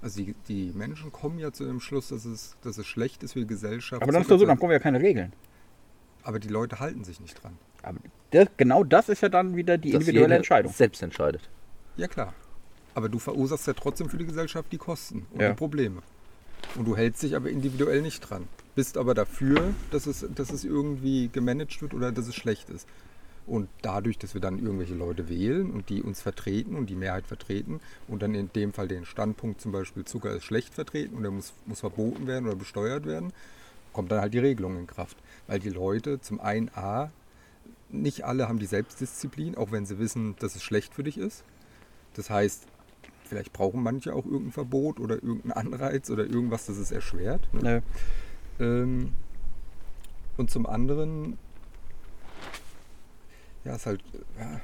[0.03, 3.35] Also die, die Menschen kommen ja zu dem Schluss, dass es, dass es schlecht ist
[3.35, 4.03] für die Gesellschaft.
[4.03, 5.33] Aber dann ist doch so, dann brauchen wir ja keine Regeln.
[6.23, 7.59] Aber die Leute halten sich nicht dran.
[7.83, 7.99] Aber
[8.31, 10.73] das, genau das ist ja dann wieder die Dass individuelle Entscheidung.
[10.73, 11.49] Selbst entscheidet.
[11.97, 12.33] Ja klar.
[12.95, 15.51] Aber du verursachst ja trotzdem für die Gesellschaft die Kosten und Ja.
[15.51, 16.03] die Probleme.
[16.77, 18.49] Und du hältst dich aber individuell nicht dran.
[18.75, 22.87] Bist aber dafür, dass es, dass es irgendwie gemanagt wird oder dass es schlecht ist.
[23.47, 27.27] Und dadurch, dass wir dann irgendwelche Leute wählen und die uns vertreten und die Mehrheit
[27.27, 31.25] vertreten und dann in dem Fall den Standpunkt zum Beispiel Zucker ist schlecht vertreten und
[31.25, 33.33] er muss, muss verboten werden oder besteuert werden,
[33.93, 35.17] kommt dann halt die Regelung in Kraft.
[35.47, 37.11] Weil die Leute zum einen A,
[37.89, 41.43] nicht alle haben die Selbstdisziplin, auch wenn sie wissen, dass es schlecht für dich ist.
[42.15, 42.67] Das heißt,
[43.25, 47.53] vielleicht brauchen manche auch irgendein Verbot oder irgendeinen Anreiz oder irgendwas, das es erschwert.
[47.53, 47.83] Ne?
[48.59, 48.65] Nö.
[48.65, 49.13] Ähm,
[50.37, 51.39] und zum anderen,
[53.65, 54.03] ja, ist halt,
[54.39, 54.61] ja,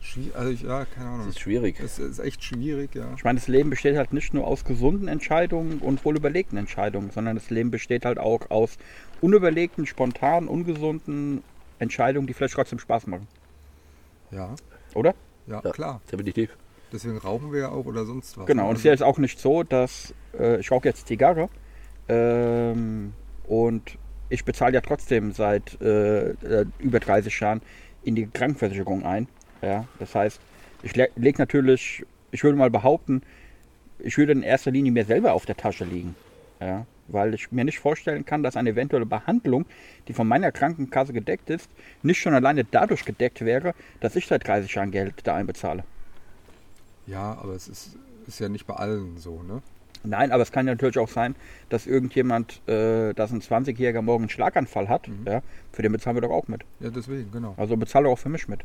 [0.00, 1.26] schwierig, also ich, ja, keine Ahnung.
[1.26, 1.80] Das ist schwierig.
[1.80, 3.12] Es ist echt schwierig, ja.
[3.16, 7.10] Ich meine, das Leben besteht halt nicht nur aus gesunden Entscheidungen und wohl überlegten Entscheidungen,
[7.10, 8.78] sondern das Leben besteht halt auch aus
[9.20, 11.42] unüberlegten, spontanen, ungesunden
[11.78, 13.26] Entscheidungen, die vielleicht trotzdem Spaß machen.
[14.30, 14.54] Ja,
[14.94, 15.14] Oder?
[15.46, 15.70] ja, Ja.
[15.72, 16.00] klar.
[16.10, 16.56] Definitiv.
[16.92, 18.46] Deswegen rauchen wir ja auch oder sonst was.
[18.46, 18.64] Genau.
[18.64, 18.68] ne?
[18.68, 21.48] Und es ist ja jetzt auch nicht so, dass äh, ich rauche jetzt Zigarre
[22.08, 23.12] ähm,
[23.46, 27.62] und ich bezahle ja trotzdem seit äh, äh, über 30 Jahren
[28.02, 29.28] in die Krankenversicherung ein.
[29.62, 30.40] Ja, das heißt,
[30.82, 33.22] ich le lege natürlich, ich würde mal behaupten,
[33.98, 36.14] ich würde in erster Linie mir selber auf der Tasche liegen.
[36.60, 39.66] Ja, weil ich mir nicht vorstellen kann, dass eine eventuelle Behandlung,
[40.08, 41.70] die von meiner Krankenkasse gedeckt ist,
[42.02, 45.84] nicht schon alleine dadurch gedeckt wäre, dass ich seit 30 Jahren Geld da einbezahle.
[47.06, 49.62] Ja, aber es ist, ist ja nicht bei allen so, ne?
[50.06, 51.34] Nein, aber es kann ja natürlich auch sein,
[51.68, 55.08] dass irgendjemand, äh, dass ein 20-Jähriger morgen einen Schlaganfall hat.
[55.08, 55.26] Mhm.
[55.26, 55.42] Ja,
[55.72, 56.62] für den bezahlen wir doch auch mit.
[56.80, 57.54] Ja, deswegen, genau.
[57.56, 58.60] Also bezahle auch für mich mit.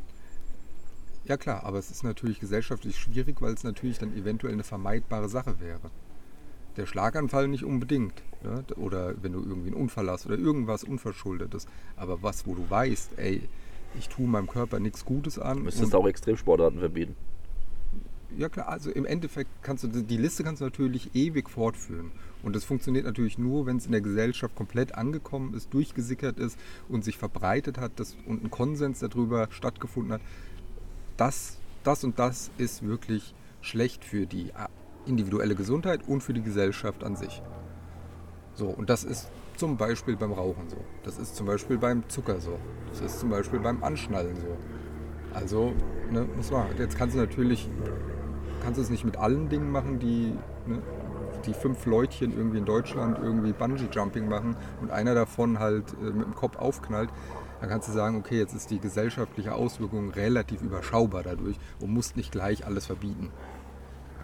[1.26, 5.30] Ja klar, aber es ist natürlich gesellschaftlich schwierig, weil es natürlich dann eventuell eine vermeidbare
[5.30, 5.92] Sache wäre.
[6.78, 8.22] Der Schlaganfall nicht unbedingt.
[8.44, 8.64] Ne?
[8.78, 11.68] Oder wenn du irgendwie einen Unfall hast oder irgendwas Unverschuldetes.
[11.96, 13.42] Aber was, wo du weißt, ey,
[13.98, 15.58] ich tue meinem Körper nichts Gutes an.
[15.58, 17.16] Du müsstest auch Extremsportarten verbieten.
[18.38, 22.12] Ja klar, also im Endeffekt kannst du die Liste kannst du natürlich ewig fortführen.
[22.44, 26.58] Und das funktioniert natürlich nur, wenn es in der Gesellschaft komplett angekommen ist, durchgesickert ist
[26.90, 30.22] und sich verbreitet hat das, und ein Konsens darüber stattgefunden hat.
[31.18, 34.68] das, das und das ist wirklich schlecht für die äh,
[35.06, 37.42] individuelle Gesundheit und für die Gesellschaft an sich.
[38.54, 40.78] So, und das ist zum Beispiel beim Rauchen so.
[41.04, 42.60] Das ist zum Beispiel beim Zucker so.
[42.90, 44.58] Das ist zum Beispiel beim Anschnallen so.
[45.34, 45.74] Also,
[46.12, 46.68] ne, muss man.
[46.78, 47.70] Jetzt kannst du natürlich,
[48.62, 50.34] kannst du es nicht mit allen Dingen machen, die,
[50.68, 50.82] ne,
[51.46, 56.26] die fünf Leutchen irgendwie in Deutschland irgendwie Bungee-Jumping machen und einer davon halt äh, mit
[56.26, 57.10] dem Kopf aufknallt.
[57.60, 62.18] Dann kannst du sagen, okay, jetzt ist die gesellschaftliche Auswirkung relativ überschaubar dadurch und musst
[62.18, 63.32] nicht gleich alles verbieten.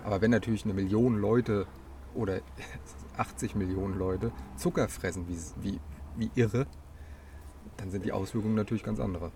[0.04, 1.67] Aber wenn natürlich eine Million Leute
[2.15, 2.39] oder
[3.17, 5.80] 80 Millionen Leute Zucker fressen wie, wie,
[6.15, 6.67] wie irre,
[7.78, 9.32] dann sind die Auswirkungen natürlich ganz andere.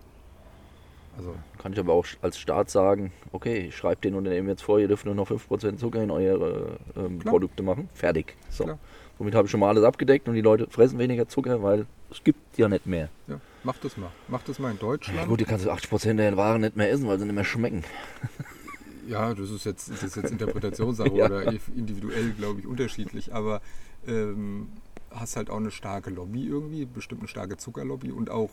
[1.17, 4.79] Also kann ich aber auch als Staat sagen, okay, ich schreibe den Unternehmen jetzt vor,
[4.79, 7.89] ihr dürft nur noch 5% Zucker in eure ähm, Produkte machen.
[7.93, 8.35] Fertig.
[8.49, 8.63] So.
[8.63, 8.79] Klar.
[9.17, 12.23] Somit habe ich schon mal alles abgedeckt und die Leute fressen weniger Zucker, weil es
[12.23, 13.09] gibt ja nicht mehr.
[13.27, 14.09] Ja, mach das mal.
[14.27, 15.19] Mach das mal in Deutschland.
[15.19, 17.43] Ja, gut, die kannst du 80% der Waren nicht mehr essen, weil sie nicht mehr
[17.43, 17.83] schmecken.
[19.07, 21.25] Ja, das ist jetzt, das ist jetzt Interpretationssache ja.
[21.25, 21.43] oder
[21.75, 23.33] individuell, glaube ich, unterschiedlich.
[23.33, 23.61] Aber
[24.07, 24.69] ähm,
[25.11, 28.49] hast halt auch eine starke Lobby irgendwie, bestimmt eine starke Zuckerlobby und auch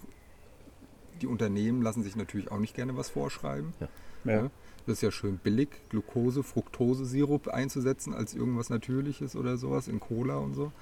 [1.18, 3.72] die Unternehmen lassen sich natürlich auch nicht gerne was vorschreiben.
[3.80, 3.88] Ja.
[4.24, 4.50] Ja.
[4.86, 10.38] Das ist ja schön billig, Glucose, Fructose-Sirup einzusetzen als irgendwas Natürliches oder sowas in Cola
[10.38, 10.72] und so.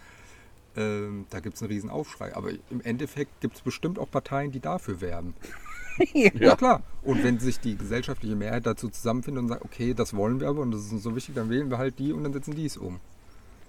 [0.76, 2.36] Ähm, da gibt es einen riesen Aufschrei.
[2.36, 5.34] Aber im Endeffekt gibt es bestimmt auch Parteien, die dafür werben.
[6.12, 6.30] ja.
[6.34, 6.56] ja.
[6.56, 6.82] klar.
[7.02, 10.60] Und wenn sich die gesellschaftliche Mehrheit dazu zusammenfindet und sagt, okay, das wollen wir aber
[10.60, 12.66] und das ist uns so wichtig, dann wählen wir halt die und dann setzen die
[12.66, 13.00] es um.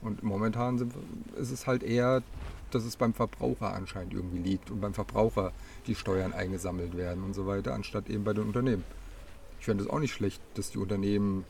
[0.01, 0.93] Und momentan sind,
[1.39, 2.21] ist es halt eher,
[2.71, 5.51] dass es beim Verbraucher anscheinend irgendwie liegt und beim Verbraucher
[5.87, 8.83] die Steuern eingesammelt werden und so weiter, anstatt eben bei den Unternehmen.
[9.59, 11.45] Ich fände es auch nicht schlecht, dass die Unternehmen,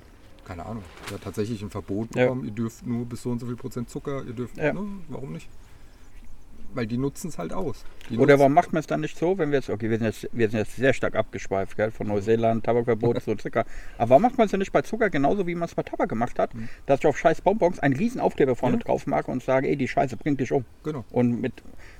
[0.45, 2.47] keine Ahnung, ja, tatsächlich ein Verbot bekommen, ja.
[2.47, 4.73] ihr dürft nur bis so und so viel Prozent Zucker, ihr dürft, ja.
[4.73, 5.49] ne, warum nicht?
[6.73, 7.84] Weil die nutzen es halt aus.
[8.10, 10.08] Die Oder warum macht man es dann nicht so, wenn wir jetzt, okay, wir sind
[10.08, 13.65] jetzt, wir sind jetzt sehr stark abgeschweift, gell, von Neuseeland, Tabakverbot, so Zucker.
[13.97, 16.10] Aber warum macht man es denn nicht bei Zucker genauso, wie man es bei Tabak
[16.10, 16.69] gemacht hat, mhm.
[16.86, 18.84] dass ich auf scheiß Bonbons einen riesen Aufkleber vorne ja.
[18.84, 20.65] drauf mache und sage, ey, die Scheiße bringt dich um.
[20.84, 21.06] Genau.
[21.12, 21.53] Und mit,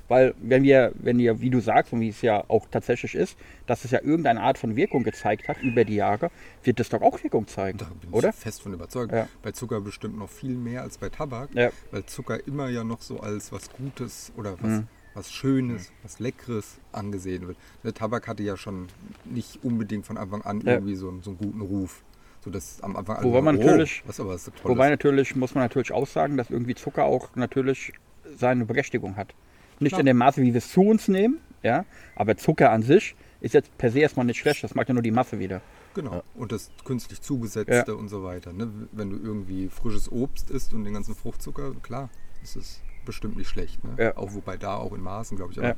[0.08, 3.36] weil wenn wir, wenn ihr, wie du sagst und wie es ja auch tatsächlich ist,
[3.66, 6.30] dass es ja irgendeine Art von Wirkung gezeigt hat über die Jahre,
[6.64, 7.78] wird das doch auch Wirkung zeigen.
[7.78, 8.30] Da bin oder?
[8.30, 9.12] ich fest von überzeugt.
[9.12, 9.28] Ja.
[9.42, 11.70] Bei Zucker bestimmt noch viel mehr als bei Tabak, ja.
[11.90, 14.70] weil Zucker immer ja noch so als was Gutes oder was.
[14.70, 17.58] Mhm was Schönes, was Leckeres angesehen wird.
[17.82, 18.86] Der Tabak hatte ja schon
[19.24, 20.74] nicht unbedingt von Anfang an ja.
[20.74, 22.02] irgendwie so, so, einen guten Ruf.
[22.40, 25.64] So dass am Anfang wobei man natürlich, oh, was aber so wobei natürlich muss man
[25.64, 27.92] natürlich auch sagen, dass irgendwie Zucker auch natürlich
[28.36, 29.34] seine Berechtigung hat.
[29.80, 30.00] Nicht Klar.
[30.00, 31.84] in dem Maße, wie wir es zu uns nehmen, ja,
[32.16, 35.02] aber Zucker an sich ist jetzt per se erstmal nicht schlecht, das macht ja nur
[35.02, 35.60] die Masse wieder.
[35.94, 36.14] Genau.
[36.14, 36.22] Ja.
[36.34, 37.92] Und das künstlich zugesetzte ja.
[37.92, 38.52] und so weiter.
[38.52, 38.68] Ne?
[38.92, 42.10] Wenn du irgendwie frisches Obst isst und den ganzen Fruchtzucker, klar,
[42.42, 43.82] ist bestimmt nicht schlecht.
[43.84, 43.94] Ne?
[43.98, 44.16] Ja.
[44.16, 45.58] Auch wobei da auch in Maßen, glaube ich.
[45.58, 45.76] Aber, ja.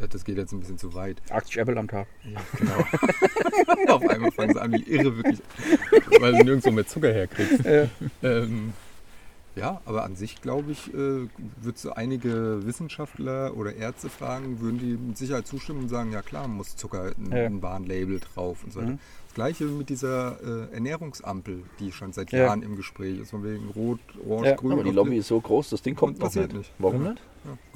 [0.00, 1.22] Äh, das geht jetzt ein bisschen zu weit.
[1.30, 2.08] 80 Apple am Tag.
[2.24, 3.92] Ja, genau.
[3.94, 5.40] Auf einmal fangen sie an, wie irre wirklich,
[6.20, 7.64] weil sie nirgendwo mehr Zucker herkriegst.
[7.64, 7.88] Ja.
[8.22, 8.72] Ähm,
[9.56, 11.28] ja, aber an sich glaube ich, äh,
[11.62, 16.22] würdest du einige Wissenschaftler oder Ärzte fragen, würden die mit Sicherheit zustimmen und sagen, ja
[16.22, 17.46] klar, muss Zucker ein, ja.
[17.46, 18.92] ein Warnlabel drauf und so weiter.
[18.92, 18.98] Mhm.
[19.26, 22.40] Das gleiche mit dieser äh, Ernährungsampel, die schon seit ja.
[22.40, 24.56] Jahren im Gespräch ist, von wegen Rot, Orange, ja.
[24.56, 24.72] Grün.
[24.72, 26.52] Aber die Lobby ist so groß, das Ding kommt noch nicht.
[26.52, 26.72] nicht.
[26.78, 27.22] Warum nicht?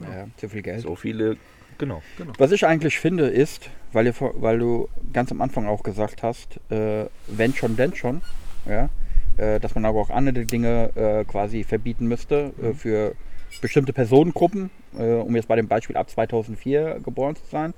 [0.00, 0.82] Ja, zu viel Geld.
[0.82, 1.36] So viele
[1.78, 2.02] Genau.
[2.16, 2.32] genau.
[2.38, 6.58] Was ich eigentlich finde ist, weil, ihr, weil du ganz am Anfang auch gesagt hast,
[6.70, 8.20] äh, wenn schon, denn schon,
[8.66, 8.90] ja,
[9.38, 12.74] äh, dass man aber auch andere Dinge äh, quasi verbieten müsste äh, mhm.
[12.74, 13.14] für
[13.60, 17.72] bestimmte Personengruppen, äh, um jetzt bei dem Beispiel ab 2004 geboren zu sein.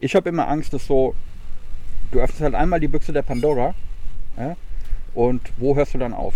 [0.00, 1.14] Ich habe immer Angst, dass so,
[2.10, 3.74] du öffnest halt einmal die Büchse der Pandora
[4.36, 4.56] ja,
[5.14, 6.34] und wo hörst du dann auf?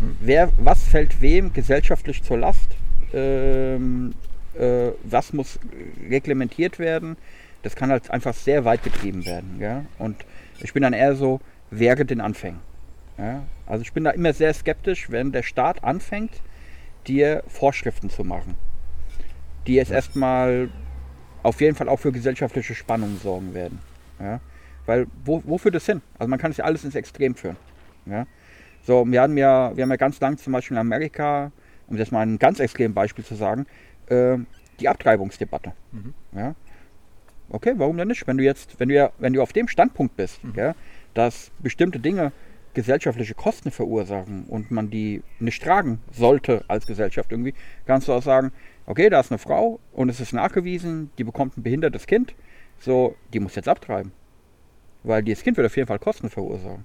[0.00, 0.16] Mhm.
[0.20, 2.76] Wer, was fällt wem gesellschaftlich zur Last?
[3.12, 4.14] Ähm,
[4.58, 5.58] äh, was muss
[6.08, 7.16] reglementiert werden?
[7.62, 9.58] Das kann halt einfach sehr weit getrieben werden.
[9.60, 9.84] Ja?
[9.98, 10.16] Und
[10.60, 12.60] ich bin dann eher so, während den Anfängen.
[13.18, 13.44] Ja?
[13.66, 16.30] Also ich bin da immer sehr skeptisch, wenn der Staat anfängt,
[17.06, 18.56] dir Vorschriften zu machen,
[19.66, 20.68] die jetzt erstmal
[21.42, 23.80] auf jeden Fall auch für gesellschaftliche Spannungen sorgen werden.
[24.18, 24.40] Ja?
[24.86, 26.02] Weil wo, führt das hin?
[26.18, 27.56] Also man kann es ja alles ins Extrem führen.
[28.06, 28.26] Ja?
[28.82, 31.50] So, wir haben ja, wir haben ja ganz lang zum Beispiel in Amerika,
[31.88, 33.66] um jetzt mal ein ganz extremes Beispiel zu sagen,
[34.06, 34.38] äh,
[34.78, 35.72] die Abtreibungsdebatte.
[35.92, 36.14] Mhm.
[36.32, 36.54] Ja?
[37.48, 38.26] Okay, warum denn nicht?
[38.26, 40.54] Wenn du jetzt, wenn du ja, wenn du auf dem Standpunkt bist, mhm.
[40.56, 40.74] ja,
[41.16, 42.32] dass bestimmte Dinge
[42.74, 47.54] gesellschaftliche Kosten verursachen und man die nicht tragen sollte als Gesellschaft irgendwie,
[47.86, 48.52] kannst du auch sagen,
[48.84, 52.34] okay, da ist eine Frau und es ist nachgewiesen, die bekommt ein behindertes Kind,
[52.78, 54.12] so, die muss jetzt abtreiben.
[55.04, 56.84] Weil dieses Kind wird auf jeden Fall Kosten verursachen.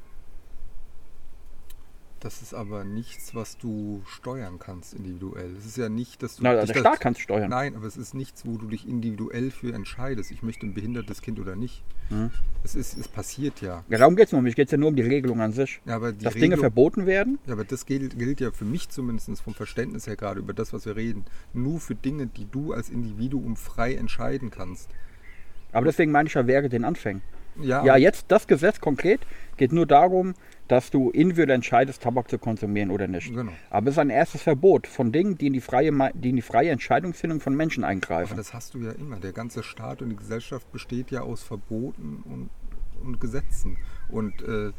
[2.21, 5.55] Das ist aber nichts, was du steuern kannst individuell.
[5.57, 6.43] Es ist ja nicht, dass du.
[6.43, 7.49] Na, der das- Staat kann es steuern.
[7.49, 10.29] Nein, aber es ist nichts, wo du dich individuell für entscheidest.
[10.29, 11.83] Ich möchte ein behindertes Kind oder nicht.
[12.11, 12.29] Mhm.
[12.63, 13.83] Es, ist, es passiert ja.
[13.89, 14.41] Ja, darum geht es nur.
[14.43, 15.81] Mir geht es ja nur um die Regelung an sich.
[15.85, 17.39] ja aber Dass Dinge Regelung- verboten werden.
[17.47, 20.73] Ja, aber das gilt, gilt ja für mich zumindest vom Verständnis her gerade über das,
[20.73, 21.25] was wir reden.
[21.53, 24.91] Nur für Dinge, die du als Individuum frei entscheiden kannst.
[25.71, 27.23] Aber deswegen meine ich ja, wäre den Anfängen.
[27.59, 29.21] Ja, Ja, jetzt das Gesetz konkret
[29.57, 30.33] geht nur darum,
[30.67, 33.33] dass du individuell entscheidest, Tabak zu konsumieren oder nicht.
[33.35, 33.51] Genau.
[33.69, 36.41] Aber es ist ein erstes Verbot von Dingen, die in die freie, die in die
[36.41, 38.37] freie Entscheidungsfindung von Menschen aber eingreifen.
[38.37, 39.17] das hast du ja immer.
[39.17, 42.49] Der ganze Staat und die Gesellschaft besteht ja aus Verboten und,
[43.05, 43.77] und Gesetzen.
[44.07, 44.71] Und äh,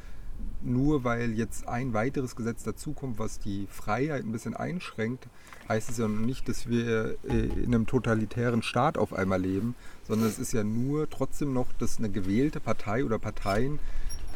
[0.65, 5.27] nur weil jetzt ein weiteres Gesetz dazukommt, was die Freiheit ein bisschen einschränkt,
[5.69, 9.75] heißt es ja nicht, dass wir äh, in einem totalitären Staat auf einmal leben,
[10.07, 13.79] sondern es ist ja nur trotzdem noch, dass eine gewählte Partei oder Parteien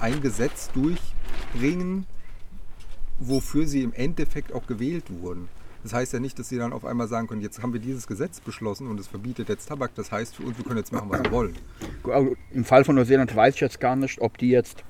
[0.00, 2.06] ein Gesetz durchbringen,
[3.18, 5.48] wofür sie im Endeffekt auch gewählt wurden.
[5.82, 8.08] Das heißt ja nicht, dass sie dann auf einmal sagen können, jetzt haben wir dieses
[8.08, 9.94] Gesetz beschlossen und es verbietet jetzt Tabak.
[9.94, 11.54] Das heißt für uns, wir können jetzt machen, was wir wollen.
[12.50, 14.82] Im Fall von Neuseeland weiß ich jetzt gar nicht, ob die jetzt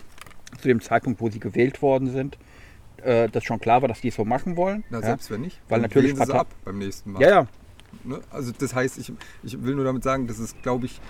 [0.60, 2.38] zu dem Zeitpunkt, wo sie gewählt worden sind,
[3.02, 4.84] äh, das schon klar war, dass die es so machen wollen.
[4.90, 5.06] Na, ja?
[5.06, 7.22] selbst wenn nicht, Weil dann natürlich wählen sie ab beim nächsten Mal.
[7.22, 7.46] ja, ja,
[8.04, 8.20] Ne?
[8.30, 11.00] Also das heißt, ich, ich will nur damit sagen, dass es, glaube ich,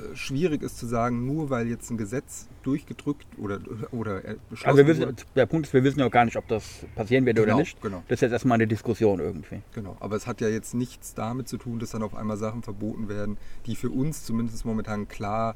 [0.00, 3.60] äh, schwierig ist zu sagen, nur weil jetzt ein Gesetz durchgedrückt oder,
[3.90, 6.86] oder äh, beschlossen Also wissen, der Punkt ist, wir wissen ja gar nicht, ob das
[6.94, 7.80] passieren wird oder Genau, nicht.
[7.82, 8.02] genau.
[8.08, 9.60] Das ist jetzt erstmal eine Diskussion irgendwie.
[9.74, 12.62] Genau, aber es hat ja jetzt nichts damit zu tun, dass dann auf einmal Sachen
[12.62, 15.54] verboten werden, die für uns zumindest momentan klar äh,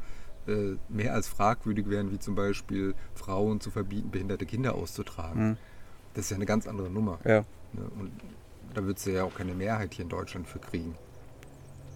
[0.88, 5.50] mehr als fragwürdig wären, wie zum Beispiel Frauen zu verbieten, behinderte Kinder auszutragen.
[5.50, 5.56] Mhm.
[6.14, 7.18] Das ist ja eine ganz andere Nummer.
[7.24, 7.44] Ja.
[7.72, 7.82] Ne?
[7.98, 8.11] Und
[8.74, 10.94] da wird es ja auch keine Mehrheit hier in Deutschland für kriegen.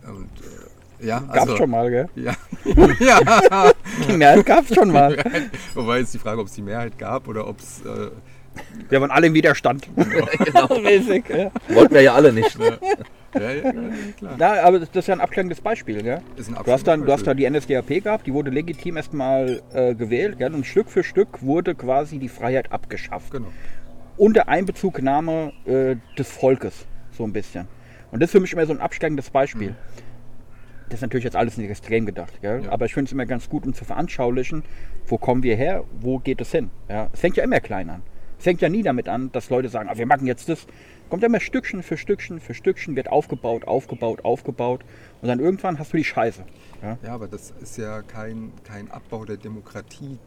[0.07, 2.09] Und äh, ja, Gab's also, schon mal, gell?
[2.15, 2.35] Ja,
[3.01, 3.73] ja.
[4.09, 5.17] Die Mehrheit gab's schon mal.
[5.75, 8.11] Wobei jetzt die Frage, ob es die Mehrheit gab oder ob es äh,
[8.88, 9.88] Wir waren alle im Widerstand.
[9.97, 10.81] genau.
[10.83, 11.51] Mäßig, ja.
[11.69, 12.59] Wollten wir ja alle nicht.
[12.59, 12.79] Ne?
[13.35, 13.73] ja, ja,
[14.19, 14.35] klar.
[14.38, 16.21] Na, aber das ist ja ein abklärendes Beispiel, gell?
[16.37, 20.38] Du hast, dann, du hast da die NSDAP gehabt, die wurde legitim erstmal äh, gewählt,
[20.38, 20.55] gell?
[20.55, 23.31] Und Stück für Stück wurde quasi die Freiheit abgeschafft.
[23.31, 23.49] Genau.
[24.19, 27.67] Unter Einbezugnahme äh, des Volkes, so ein bisschen.
[28.11, 29.75] Und das ist für mich immer so ein abschreckendes Beispiel.
[30.93, 32.65] Das ist natürlich jetzt alles nicht extrem gedacht, gell?
[32.65, 32.71] Ja.
[32.71, 34.62] aber ich finde es immer ganz gut, um zu veranschaulichen,
[35.07, 36.69] wo kommen wir her, wo geht es hin.
[36.91, 37.09] Ja?
[37.15, 38.03] Es fängt ja immer klein an.
[38.43, 40.67] Es fängt ja nie damit an, dass Leute sagen, ah, wir machen jetzt das.
[41.09, 44.81] Kommt ja immer Stückchen für Stückchen für Stückchen, wird aufgebaut, aufgebaut, aufgebaut.
[45.21, 46.43] Und dann irgendwann hast du die Scheiße.
[46.83, 46.99] Ja?
[47.05, 50.19] Ja, aber das ist ja kein, kein Abbau der Demokratie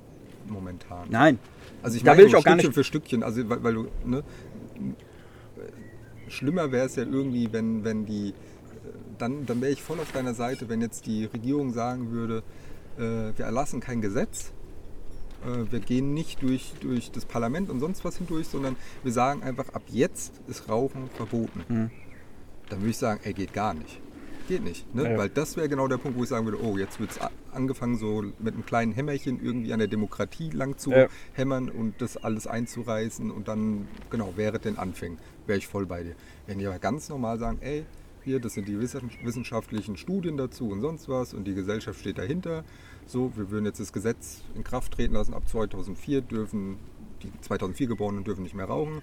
[0.48, 1.10] momentan.
[1.10, 1.40] Nein,
[1.84, 3.74] Also ich Da meine will ich auch gar Stückchen nicht- für Stückchen, also weil, weil
[3.74, 4.24] du, ne,
[6.30, 8.34] schlimmer wäre es ja irgendwie, wenn, wenn die, äh,
[9.18, 12.44] dann, dann wäre ich voll auf deiner Seite, wenn jetzt die Regierung sagen würde,
[12.98, 14.54] äh, wir erlassen kein Gesetz,
[15.70, 19.70] wir gehen nicht durch, durch das Parlament und sonst was hindurch, sondern wir sagen einfach,
[19.70, 21.64] ab jetzt ist Rauchen verboten.
[21.68, 21.92] Mhm.
[22.70, 24.00] Dann würde ich sagen, ey, geht gar nicht.
[24.48, 25.12] Geht nicht, ne?
[25.12, 25.18] Ja.
[25.18, 27.20] weil das wäre genau der Punkt, wo ich sagen würde, oh, jetzt wird es
[27.52, 31.08] angefangen, so mit einem kleinen Hämmerchen irgendwie an der Demokratie lang zu Ja.
[31.34, 36.04] hämmern und das alles einzureißen und dann, genau, wäre den Anfängen, wäre ich voll bei
[36.04, 36.16] dir.
[36.46, 37.86] Wenn die aber ganz normal sagen, ey,
[38.24, 42.20] hier, das sind die wissen- wissenschaftlichen Studien dazu und sonst was und die Gesellschaft steht
[42.20, 42.64] dahinter,
[43.06, 46.78] so, wir würden jetzt das Gesetz in Kraft treten lassen, ab 2004 dürfen,
[47.22, 49.02] die 2004 Geborenen dürfen nicht mehr rauchen,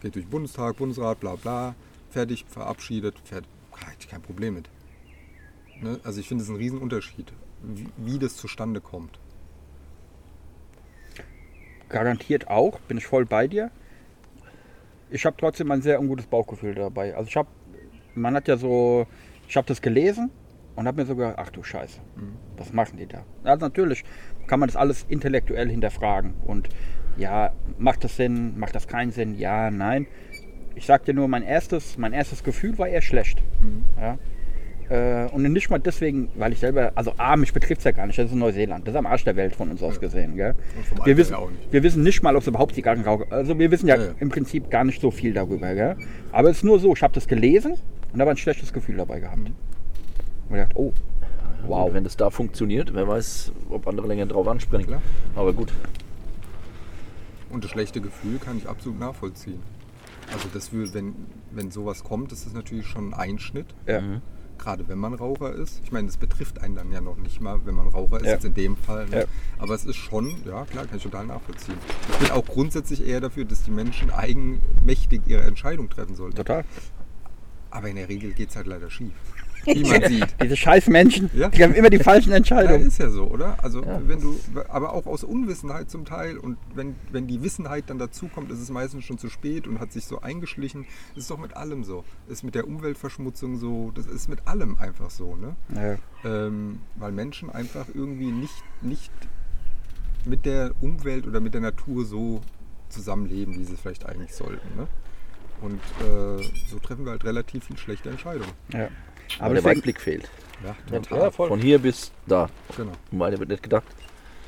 [0.00, 1.74] geht durch Bundestag, Bundesrat, bla bla,
[2.10, 3.48] fertig, verabschiedet, fertig,
[3.98, 4.68] ich kein Problem mit.
[5.80, 5.98] Ne?
[6.04, 7.32] Also ich finde es ein Riesenunterschied,
[7.62, 9.18] wie, wie das zustande kommt.
[11.88, 13.70] garantiert auch, bin ich voll bei dir.
[15.10, 17.16] Ich habe trotzdem ein sehr ungutes Bauchgefühl dabei.
[17.16, 17.48] Also ich habe,
[18.14, 19.06] man hat ja so,
[19.48, 20.30] ich habe das gelesen
[20.78, 21.98] und habe mir so gedacht, ach du Scheiße,
[22.56, 23.24] was machen die da?
[23.42, 24.04] Also natürlich
[24.46, 26.68] kann man das alles intellektuell hinterfragen und
[27.16, 30.06] ja, macht das Sinn, macht das keinen Sinn, ja, nein.
[30.76, 33.42] Ich sag dir nur, mein erstes, mein erstes Gefühl war eher schlecht.
[34.00, 34.18] Ja.
[34.88, 38.06] Äh, und nicht mal deswegen, weil ich selber, also A, mich betrifft es ja gar
[38.06, 40.36] nicht, das ist Neuseeland, das ist am Arsch der Welt von uns aus gesehen.
[40.36, 40.54] Gell?
[41.04, 41.34] Wir, wissen,
[41.72, 43.26] wir wissen nicht mal, ob es überhaupt Zigarren rauchen.
[43.30, 44.10] Also wir wissen ja, Ja, ja.
[44.20, 45.74] im Prinzip gar nicht so viel darüber.
[45.74, 45.96] Gell?
[46.30, 47.74] Aber es ist nur so, ich habe das gelesen
[48.12, 49.50] und habe ein schlechtes Gefühl dabei gehabt.
[50.48, 50.92] Und ich dachte, oh,
[51.66, 51.92] Wow.
[51.92, 54.86] Wenn das da funktioniert, wer weiß, ob andere länger drauf anspringen.
[54.86, 55.02] Klar.
[55.34, 55.72] Aber gut.
[57.50, 59.60] Und das schlechte Gefühl kann ich absolut nachvollziehen.
[60.32, 61.14] Also das würde, wenn,
[61.50, 63.66] wenn sowas kommt, ist das natürlich schon ein Einschnitt.
[63.86, 64.00] ja.
[64.56, 65.80] Gerade wenn man Raucher ist.
[65.84, 68.32] Ich meine, das betrifft einen dann ja noch nicht mal, wenn man Raucher ist, Ja.
[68.32, 69.06] jetzt in dem Fall.
[69.06, 69.20] Ne?
[69.20, 69.24] Ja.
[69.58, 71.76] Aber es ist schon, ja klar, kann ich total nachvollziehen.
[72.10, 76.34] Ich bin auch grundsätzlich eher dafür, dass die Menschen eigenmächtig ihre Entscheidung treffen sollten.
[76.36, 76.64] total.
[77.70, 79.12] Aber in der Regel geht es halt leider schief.
[79.74, 80.26] Wie man sieht.
[80.42, 81.48] Diese scheiß Menschen, Ja.
[81.48, 82.86] die haben immer die falschen Ja, Entscheidungen.
[82.86, 83.62] ist ja so, oder?
[83.62, 87.84] Also Ja, wenn du, aber auch aus Unwissenheit zum Teil und wenn, wenn die Wissenheit
[87.88, 90.86] dann dazukommt, ist es meistens schon zu spät und hat sich so eingeschlichen.
[91.14, 92.04] Das ist doch mit allem so.
[92.28, 95.56] Ist mit der Umweltverschmutzung so, das ist mit allem einfach so, ne?
[95.74, 95.96] Ja.
[96.28, 99.12] Ähm, weil Menschen einfach irgendwie nicht, nicht
[100.24, 102.40] mit der Umwelt oder mit der Natur so
[102.88, 104.66] zusammenleben, wie sie es vielleicht eigentlich sollten.
[104.76, 104.86] Ne?
[105.60, 108.50] Und äh, so treffen wir halt relativ viel schlechte Entscheidungen.
[108.72, 108.88] Ja.
[109.38, 110.28] Aber der Weitblick fehlt.
[110.64, 111.30] Ja, Ja, total.
[111.32, 111.48] voll.
[111.48, 112.48] Von hier bis da.
[112.76, 112.92] Genau.
[113.12, 113.84] Und weiter wird nicht gedacht.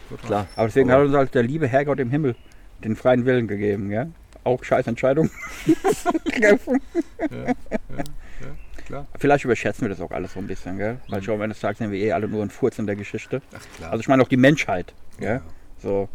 [0.08, 0.26] total.
[0.26, 0.46] Klar.
[0.56, 2.34] aber deswegen hat uns halt der liebe Herrgott im Himmel
[2.82, 3.90] den freien Willen gegeben.
[3.90, 4.06] Ja?
[4.44, 5.30] Auch scheiß Entscheidungen.
[6.34, 6.80] treffen.
[7.30, 7.54] Ja, ja,
[8.40, 9.06] ja, klar.
[9.18, 10.78] Vielleicht überschätzen wir das auch alles so ein bisschen.
[10.78, 10.98] Gell?
[11.08, 12.96] Weil schon am Ende des Tages sind wir eh alle nur ein Furz in der
[12.96, 13.42] Geschichte.
[13.54, 13.90] Ach klar.
[13.92, 14.94] Also ich meine auch die Menschheit.
[15.20, 15.34] ja.
[15.34, 15.40] Ja?
[15.78, 16.08] So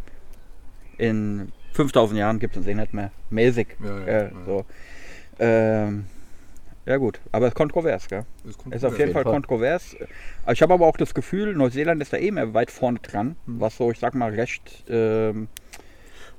[0.97, 3.11] in 5000 Jahren gibt es uns eh nicht mehr.
[3.29, 3.67] Mäßig.
[3.83, 4.29] Ja, ja, äh, ja.
[4.45, 4.65] So.
[5.39, 6.05] Ähm,
[6.85, 8.25] ja gut, aber es ist kontrovers, gell?
[8.43, 9.33] Das kommt Ist auf jeden Fall Fall.
[9.33, 9.95] kontrovers.
[10.51, 13.59] Ich habe aber auch das Gefühl, Neuseeland ist da eh mehr weit vorne dran, Hm.
[13.59, 15.47] was so, ich sag mal, recht, ähm,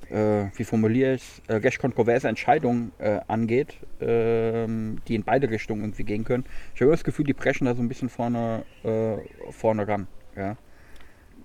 [0.09, 5.49] äh, wie formuliere ich es, äh, recht kontroverse Entscheidungen äh, angeht, ähm, die in beide
[5.49, 6.45] Richtungen irgendwie gehen können.
[6.75, 9.17] Ich habe das Gefühl, die brechen da so ein bisschen vorne, äh,
[9.51, 10.07] vorne ran.
[10.35, 10.55] Ja?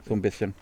[0.07, 0.55] So ein bisschen.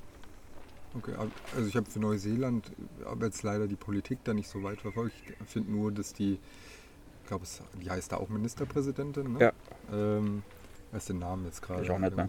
[0.96, 1.12] Okay,
[1.54, 2.72] also ich habe für Neuseeland
[3.04, 5.14] aber jetzt leider die Politik da nicht so weit verfolgt.
[5.28, 6.38] Ich finde nur, dass die,
[7.30, 9.38] glaube, es- die heißt da auch Ministerpräsidentin, ne?
[9.40, 9.52] Ja.
[9.92, 10.42] Ähm,
[10.92, 11.82] weiß den Namen jetzt gerade.
[11.82, 12.26] Ich auch nicht mehr.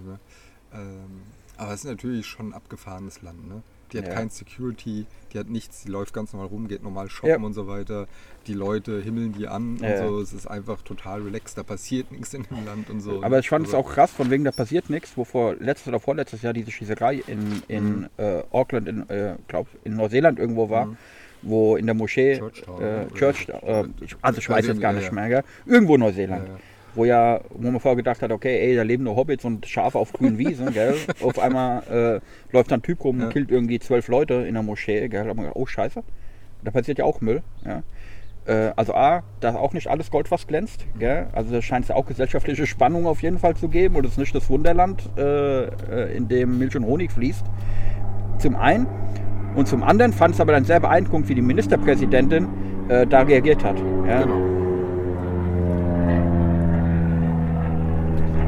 [0.73, 1.21] Ähm,
[1.57, 3.61] aber es ist natürlich schon ein abgefahrenes Land, ne?
[3.91, 4.13] Die hat Ja.
[4.13, 7.45] kein Security, die hat nichts, die läuft ganz normal rum, geht normal shoppen Ja.
[7.45, 8.07] und so weiter.
[8.47, 10.01] Die Leute himmeln die an Ja, ja.
[10.03, 10.21] und so.
[10.21, 13.21] Es ist einfach total relaxed, da passiert nichts in dem Land und so.
[13.21, 15.99] Aber ich fand es Also, auch krass, von wegen da passiert nichts, wovor letztes oder
[15.99, 18.09] vorletztes Jahr diese Schießerei in, in Mhm.
[18.15, 20.97] äh, Auckland, in, äh, glaub, in Neuseeland irgendwo war, Mhm.
[21.41, 23.07] Wo in der Moschee, Georgetown, äh?
[23.17, 23.83] Church, äh,
[24.21, 25.43] also ich weiß Also jetzt gar nicht mehr, gell?
[25.65, 26.47] irgendwo in Neuseeland,
[26.93, 29.97] wo ja, wo man vorher gedacht hat, okay, ey, da leben nur Hobbits und Schafe
[29.97, 30.95] auf grünen Wiesen, gell?
[31.21, 35.07] Auf einmal äh, läuft ein Typ rum und killt irgendwie zwölf Leute in der Moschee,
[35.07, 35.23] gell?
[35.23, 36.03] Da hat man gedacht, oh scheiße,
[36.63, 37.81] da passiert ja auch Müll, ja.
[38.45, 40.85] Äh, Also A, da ist auch nicht alles Gold, was glänzt.
[40.97, 41.27] Gell?
[41.31, 43.95] Also da scheint es ja auch gesellschaftliche Spannung auf jeden Fall zu geben.
[43.95, 47.45] Und es ist nicht das Wunderland, äh, äh, in dem Milch und Honig fließt.
[48.39, 48.87] Zum einen.
[49.55, 52.47] Und zum anderen fand es aber dann sehr beeindruckend, wie die Ministerpräsidentin
[52.87, 53.77] äh, da reagiert hat.
[54.07, 54.23] Ja?
[54.23, 54.51] Genau.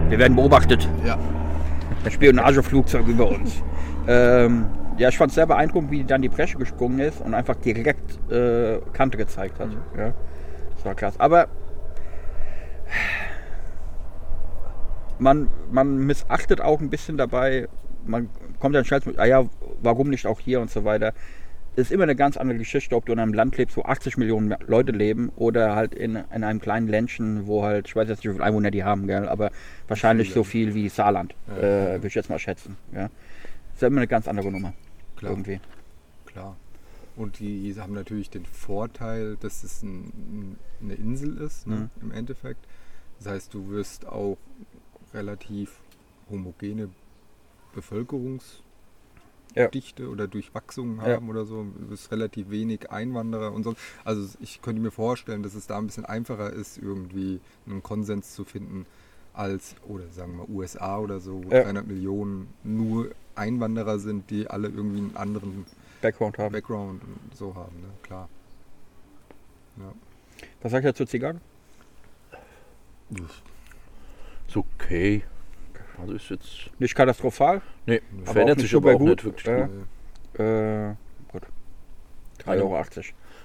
[0.10, 0.88] Wir werden beobachtet.
[1.06, 1.18] Ja.
[2.06, 3.62] Ein Spionageflugzeug über uns.
[4.06, 4.66] Ähm,
[4.98, 7.56] ja, ich fand es sehr beeindruckend, wie die dann die Bresche gesprungen ist und einfach
[7.56, 9.70] direkt äh, Kante gezeigt hat.
[9.98, 10.12] Ja,
[10.76, 11.18] das war krass.
[11.22, 11.48] Aber
[15.20, 17.70] man, man missachtet auch ein bisschen dabei,
[18.06, 19.46] man kommt dann schnell mit, ah ja,
[19.82, 21.14] warum nicht auch hier und so weiter.
[21.76, 24.56] Ist immer eine ganz andere Geschichte, ob du in einem Land lebst, wo 80 Millionen
[24.68, 28.28] Leute leben oder halt in, in einem kleinen Ländchen, wo halt, ich weiß jetzt nicht,
[28.30, 29.50] wie viele Einwohner die haben, gell, aber
[29.88, 31.58] wahrscheinlich so viel wie Saarland, Ja.
[31.58, 32.78] äh, würde ich jetzt mal schätzen.
[32.94, 33.10] Ja.
[33.74, 34.74] Ist ja immer eine ganz andere Nummer.
[35.16, 35.32] Klar.
[35.32, 35.60] Irgendwie.
[36.28, 36.56] Klar.
[37.16, 42.02] Und die haben natürlich den Vorteil, dass es ein, eine Insel ist, ne, Mhm.
[42.04, 42.64] im Endeffekt.
[43.18, 44.38] Das heißt, du wirst auch
[45.14, 45.80] relativ
[46.30, 46.90] homogene
[47.74, 51.16] Bevölkerungsdichte oder Durchwachsung Ja.
[51.16, 51.64] haben oder so.
[51.64, 53.76] Du wirst relativ wenig Einwanderer und so.
[54.06, 58.34] Also ich könnte mir vorstellen, dass es da ein bisschen einfacher ist, irgendwie einen Konsens
[58.34, 58.86] zu finden
[59.34, 61.64] als, oder sagen wir mal USA oder so, wo Ja.
[61.64, 65.66] 300 Millionen nur Einwanderer sind, die alle irgendwie einen anderen
[66.02, 66.52] Background haben.
[66.52, 67.88] Background und so haben, ne?
[68.04, 68.30] klar.
[69.78, 69.92] Ja.
[70.62, 71.42] Was sagt er zu Zigarren?
[74.48, 75.24] Ist okay.
[76.02, 76.70] Also ist jetzt.
[76.80, 77.62] Nicht katastrophal.
[77.86, 79.10] Nee, Aber verändert auch nicht sich aber auch gut.
[79.10, 79.44] nicht wirklich.
[79.46, 80.46] Viel.
[80.46, 80.96] Äh,
[81.32, 81.44] gut.
[82.46, 82.76] 3,80 Euro.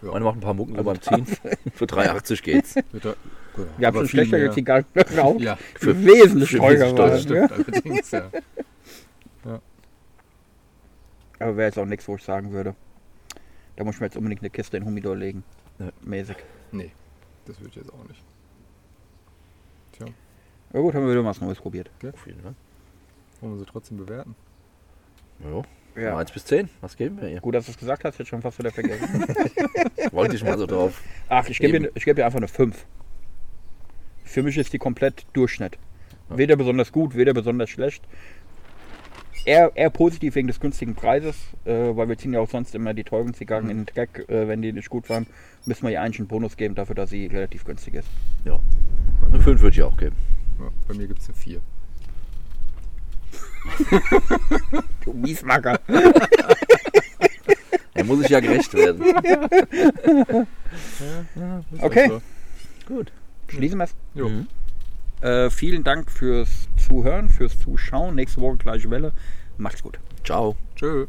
[0.02, 0.12] Ja.
[0.12, 1.26] Meine macht ein paar Mucken so beim Ziehen.
[1.74, 2.74] Für 3,80 geht's.
[2.92, 3.14] Da-
[3.54, 3.68] genau.
[3.76, 4.52] Wir haben Aber schon viel schlechtere mehr.
[4.52, 6.96] Zigarren geraucht, Ja, Für- wesentlich teurer waren.
[6.96, 7.46] das Ja?
[7.48, 8.30] stimmt allerdings, ja.
[11.40, 12.74] Aber wäre jetzt auch nichts, wo ich sagen würde.
[13.76, 15.44] Da muss ich mir jetzt unbedingt eine Kiste in Humidor legen.
[15.78, 15.90] Ja.
[16.02, 16.36] Mäßig.
[16.72, 16.90] Nee,
[17.46, 18.20] das würde ich jetzt auch nicht.
[20.72, 21.90] Ja gut, haben wir wieder was Neues probiert.
[22.12, 22.54] Auf jeden Fall.
[23.40, 24.34] wollen wir sie trotzdem bewerten?
[25.44, 25.62] Ja.
[26.02, 26.16] Ja.
[26.16, 26.68] 1 bis 10.
[26.80, 27.40] Was geben wir ihr?
[27.40, 29.24] Gut, dass du es gesagt hast, jetzt schon fast wieder vergessen.
[30.12, 31.00] Wollte ich mal so drauf.
[31.28, 32.84] Ach, ich gebe ihr, ich gebe ihr einfach eine 5.
[34.24, 35.78] Für mich ist die komplett Durchschnitt.
[36.30, 36.38] Ja.
[36.38, 38.04] Weder besonders gut, weder besonders schlecht.
[39.44, 42.92] Eher, eher positiv wegen des günstigen Preises, äh, weil wir ziehen ja auch sonst immer
[42.92, 43.70] die teuren Zigarren Mhm.
[43.70, 45.26] in den Dreck, äh, wenn die nicht gut waren.
[45.64, 48.08] Müssen wir ihr eigentlich einen Bonus geben dafür, dass sie relativ günstig ist.
[48.44, 48.60] Ja.
[49.26, 50.16] Eine 5 würde ich auch geben.
[50.58, 51.60] Ja, bei mir gibt es eine 4.
[55.04, 55.78] Du Miesmacker.
[57.94, 59.02] Er muss sich ja gerecht werden.
[61.80, 62.22] Okay, So.
[62.86, 63.10] Gut.
[63.48, 63.94] schließen wir es.
[64.14, 64.46] Mhm.
[65.20, 68.14] Äh, vielen Dank fürs Zuhören, fürs Zuschauen.
[68.14, 69.12] Nächste Woche gleiche Welle.
[69.56, 69.98] Macht's gut.
[70.24, 70.54] Ciao.
[70.76, 71.06] Tschö.